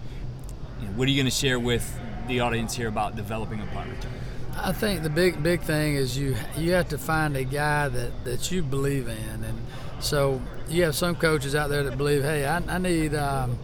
You 0.81 0.87
know, 0.87 0.93
what 0.93 1.07
are 1.07 1.11
you 1.11 1.19
going 1.19 1.31
to 1.31 1.37
share 1.37 1.59
with 1.59 1.99
the 2.29 2.41
audience 2.41 2.75
here 2.75 2.89
about 2.89 3.15
developing 3.15 3.61
a 3.61 3.67
punt 3.67 3.91
returner? 3.91 4.57
I 4.57 4.73
think 4.73 5.03
the 5.03 5.11
big 5.11 5.43
big 5.43 5.61
thing 5.63 5.97
is 5.97 6.17
you 6.17 6.35
you 6.57 6.73
have 6.73 6.89
to 6.91 6.99
find 6.99 7.37
a 7.37 7.45
guy 7.45 7.89
that, 7.89 8.25
that 8.25 8.51
you 8.51 8.63
believe 8.63 9.09
in, 9.09 9.45
and 9.45 9.59
so 10.01 10.41
you 10.69 10.85
have 10.85 10.95
some 10.95 11.15
coaches 11.15 11.55
out 11.55 11.69
there 11.69 11.83
that 11.83 11.99
believe, 11.99 12.23
hey, 12.23 12.47
I, 12.47 12.57
I 12.57 12.79
need. 12.79 13.15
Um, 13.15 13.59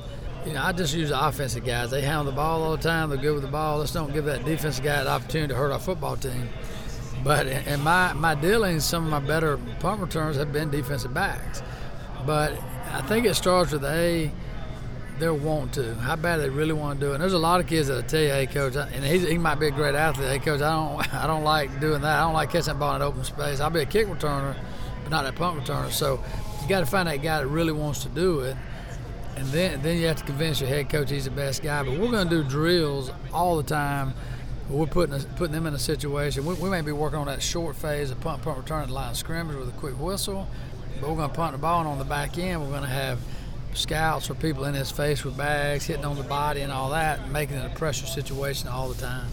you 0.46 0.52
know, 0.52 0.62
I 0.62 0.72
just 0.72 0.94
use 0.94 1.10
the 1.10 1.26
offensive 1.26 1.64
guys. 1.64 1.90
They 1.90 2.00
handle 2.00 2.24
the 2.24 2.32
ball 2.32 2.62
all 2.62 2.76
the 2.76 2.82
time. 2.82 3.10
They're 3.10 3.18
good 3.18 3.34
with 3.34 3.42
the 3.42 3.50
ball. 3.50 3.78
Let's 3.78 3.92
don't 3.92 4.12
give 4.12 4.24
that 4.26 4.44
defensive 4.44 4.84
guy 4.84 5.00
an 5.00 5.06
opportunity 5.06 5.48
to 5.48 5.54
hurt 5.54 5.72
our 5.72 5.78
football 5.78 6.16
team. 6.16 6.48
But 7.24 7.46
in 7.46 7.80
my, 7.80 8.12
my 8.12 8.34
dealings, 8.34 8.84
some 8.84 9.04
of 9.04 9.10
my 9.10 9.26
better 9.26 9.58
punt 9.80 10.00
returns 10.00 10.36
have 10.36 10.52
been 10.52 10.70
defensive 10.70 11.12
backs. 11.12 11.62
But 12.24 12.52
I 12.92 13.02
think 13.02 13.26
it 13.26 13.34
starts 13.34 13.72
with 13.72 13.84
a 13.84 14.30
they'll 15.18 15.36
want 15.36 15.74
to. 15.74 15.94
How 15.96 16.16
bad 16.16 16.38
they 16.38 16.48
really 16.48 16.72
want 16.72 17.00
to 17.00 17.06
do 17.06 17.10
it. 17.10 17.14
And 17.14 17.22
there's 17.22 17.32
a 17.32 17.38
lot 17.38 17.60
of 17.60 17.66
kids 17.66 17.88
that'll 17.88 18.02
tell 18.02 18.20
you, 18.20 18.30
"Hey, 18.30 18.46
coach," 18.46 18.76
and 18.76 19.04
he 19.04 19.38
might 19.38 19.56
be 19.56 19.66
a 19.66 19.70
great 19.70 19.94
athlete. 19.94 20.28
Hey, 20.28 20.38
coach, 20.38 20.60
I 20.60 20.74
don't 20.74 21.14
I 21.22 21.26
don't 21.26 21.44
like 21.44 21.80
doing 21.80 22.02
that. 22.02 22.18
I 22.18 22.22
don't 22.22 22.34
like 22.34 22.50
catching 22.50 22.74
that 22.74 22.78
ball 22.78 22.94
in 22.96 23.02
open 23.02 23.24
space. 23.24 23.60
I'll 23.60 23.70
be 23.70 23.80
a 23.80 23.86
kick 23.86 24.06
returner, 24.06 24.56
but 25.02 25.10
not 25.10 25.26
a 25.26 25.32
punt 25.32 25.60
returner. 25.60 25.90
So 25.90 26.22
you 26.62 26.68
got 26.68 26.80
to 26.80 26.86
find 26.86 27.08
that 27.08 27.22
guy 27.22 27.40
that 27.40 27.46
really 27.46 27.72
wants 27.72 28.02
to 28.04 28.08
do 28.08 28.40
it. 28.40 28.56
And 29.38 29.46
then, 29.48 29.82
then 29.82 29.98
you 29.98 30.06
have 30.06 30.16
to 30.16 30.24
convince 30.24 30.60
your 30.60 30.68
head 30.68 30.90
coach 30.90 31.10
he's 31.10 31.24
the 31.24 31.30
best 31.30 31.62
guy. 31.62 31.82
But 31.82 31.92
we're 31.92 32.10
going 32.10 32.28
to 32.28 32.42
do 32.42 32.48
drills 32.48 33.12
all 33.32 33.56
the 33.56 33.62
time 33.62 34.14
we're 34.70 34.86
putting 34.86 35.14
a, 35.14 35.18
putting 35.36 35.52
them 35.52 35.66
in 35.66 35.74
a 35.74 35.78
situation. 35.78 36.44
We, 36.44 36.54
we, 36.54 36.68
may 36.68 36.82
be 36.82 36.92
working 36.92 37.18
on 37.18 37.26
that 37.26 37.42
short 37.42 37.76
phase 37.76 38.10
of 38.10 38.20
punt, 38.20 38.42
punt, 38.42 38.58
return 38.58 38.82
at 38.82 38.88
the 38.88 38.94
line 38.94 39.10
of 39.10 39.16
scrimmage 39.16 39.56
with 39.56 39.68
a 39.68 39.72
quick 39.72 39.98
whistle, 39.98 40.46
but 41.00 41.08
we're 41.08 41.16
going 41.16 41.30
to 41.30 41.36
punt 41.36 41.52
the 41.52 41.58
ball, 41.58 41.80
and 41.80 41.88
on 41.88 41.98
the 41.98 42.04
back 42.04 42.36
end, 42.38 42.60
we're 42.60 42.68
going 42.70 42.82
to 42.82 42.88
have 42.88 43.18
scouts 43.74 44.28
or 44.28 44.34
people 44.34 44.64
in 44.64 44.74
his 44.74 44.90
face 44.90 45.24
with 45.24 45.36
bags, 45.36 45.86
hitting 45.86 46.04
on 46.04 46.16
the 46.16 46.22
body 46.22 46.60
and 46.60 46.72
all 46.72 46.90
that, 46.90 47.30
making 47.30 47.56
it 47.56 47.64
a 47.64 47.74
pressure 47.74 48.06
situation 48.06 48.68
all 48.68 48.88
the 48.88 49.00
time. 49.00 49.28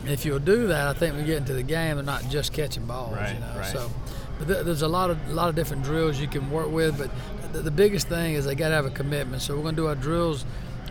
And 0.00 0.08
if 0.08 0.24
you'll 0.24 0.38
do 0.38 0.68
that, 0.68 0.86
I 0.86 0.94
think 0.94 1.14
we 1.14 1.24
get 1.24 1.36
into 1.36 1.52
the 1.52 1.62
game, 1.62 1.96
they're 1.96 2.04
not 2.04 2.26
just 2.30 2.54
catching 2.54 2.86
balls. 2.86 3.14
Right, 3.14 3.34
you 3.34 3.40
know? 3.40 3.54
right. 3.56 3.66
So, 3.66 3.90
but 4.38 4.48
th- 4.48 4.64
there's 4.64 4.82
a 4.82 4.88
lot 4.88 5.10
of 5.10 5.18
a 5.28 5.34
lot 5.34 5.50
of 5.50 5.54
different 5.54 5.82
drills 5.82 6.18
you 6.18 6.26
can 6.26 6.50
work 6.50 6.70
with, 6.70 6.96
but 6.96 7.10
the 7.52 7.70
biggest 7.70 8.08
thing 8.08 8.34
is 8.34 8.44
they 8.44 8.54
got 8.54 8.68
to 8.68 8.74
have 8.74 8.86
a 8.86 8.90
commitment. 8.90 9.42
So 9.42 9.56
we're 9.56 9.62
going 9.62 9.76
to 9.76 9.82
do 9.82 9.88
our 9.88 9.94
drills 9.94 10.44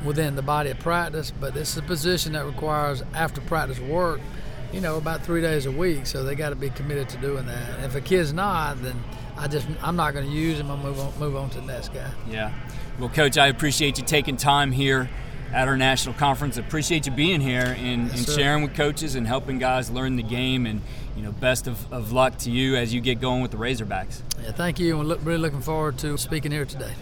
within 0.04 0.36
the 0.36 0.42
body 0.42 0.70
of 0.70 0.80
practice, 0.80 1.32
but 1.32 1.54
this 1.54 1.72
is 1.72 1.78
a 1.78 1.82
position 1.82 2.34
that 2.34 2.46
requires 2.46 3.04
after 3.14 3.42
practice 3.42 3.80
work, 3.80 4.22
you 4.72 4.82
know, 4.82 4.98
about 4.98 5.24
three 5.24 5.42
days 5.42 5.66
a 5.66 5.72
week. 5.72 6.06
So 6.06 6.24
they 6.24 6.36
got 6.36 6.50
to 6.50 6.56
be 6.56 6.70
committed 6.70 7.10
to 7.10 7.18
doing 7.18 7.46
that. 7.46 7.76
And 7.76 7.86
if 7.86 7.96
a 7.96 8.02
kid's 8.02 8.34
not, 8.34 8.82
then 8.82 9.02
I 9.38 9.48
just 9.48 9.68
I'm 9.82 9.96
not 9.96 10.14
going 10.14 10.26
to 10.26 10.32
use 10.32 10.60
him. 10.60 10.70
I'll 10.70 10.78
move 10.78 11.00
on 11.00 11.18
move 11.20 11.36
on 11.36 11.50
to 11.52 11.62
the 11.62 11.68
next 11.68 11.94
guy. 11.94 12.10
Yeah. 12.30 12.54
Well, 13.00 13.10
coach, 13.10 13.38
I 13.38 13.48
appreciate 13.48 13.98
you 13.98 14.04
taking 14.04 14.36
time 14.36 14.72
here 14.72 15.10
at 15.54 15.68
our 15.68 15.78
national 15.78 16.16
conference. 16.16 16.58
Appreciate 16.58 17.06
you 17.06 17.12
being 17.12 17.42
here 17.42 17.76
and, 17.78 18.08
yes, 18.08 18.18
and 18.18 18.38
sharing 18.38 18.62
with 18.62 18.76
coaches 18.76 19.16
and 19.16 19.26
helping 19.26 19.58
guys 19.58 19.90
learn 19.90 20.16
the 20.16 20.24
game. 20.24 20.66
And 20.66 20.82
you 21.20 21.26
know, 21.26 21.34
best 21.34 21.68
of, 21.68 21.92
of 21.92 22.14
luck 22.14 22.38
to 22.38 22.50
you 22.50 22.78
as 22.78 22.94
you 22.94 23.02
get 23.02 23.20
going 23.20 23.42
with 23.42 23.52
the 23.52 23.58
Razorbacks. 23.58 24.22
Yeah, 24.42 24.54
thank 24.54 24.80
you. 24.80 24.98
And 25.02 25.10
look, 25.10 25.20
really 25.24 25.40
looking 25.40 25.60
forward 25.60 25.98
to 25.98 26.18
speaking 26.18 26.50
here 26.50 26.64
today. 26.64 26.94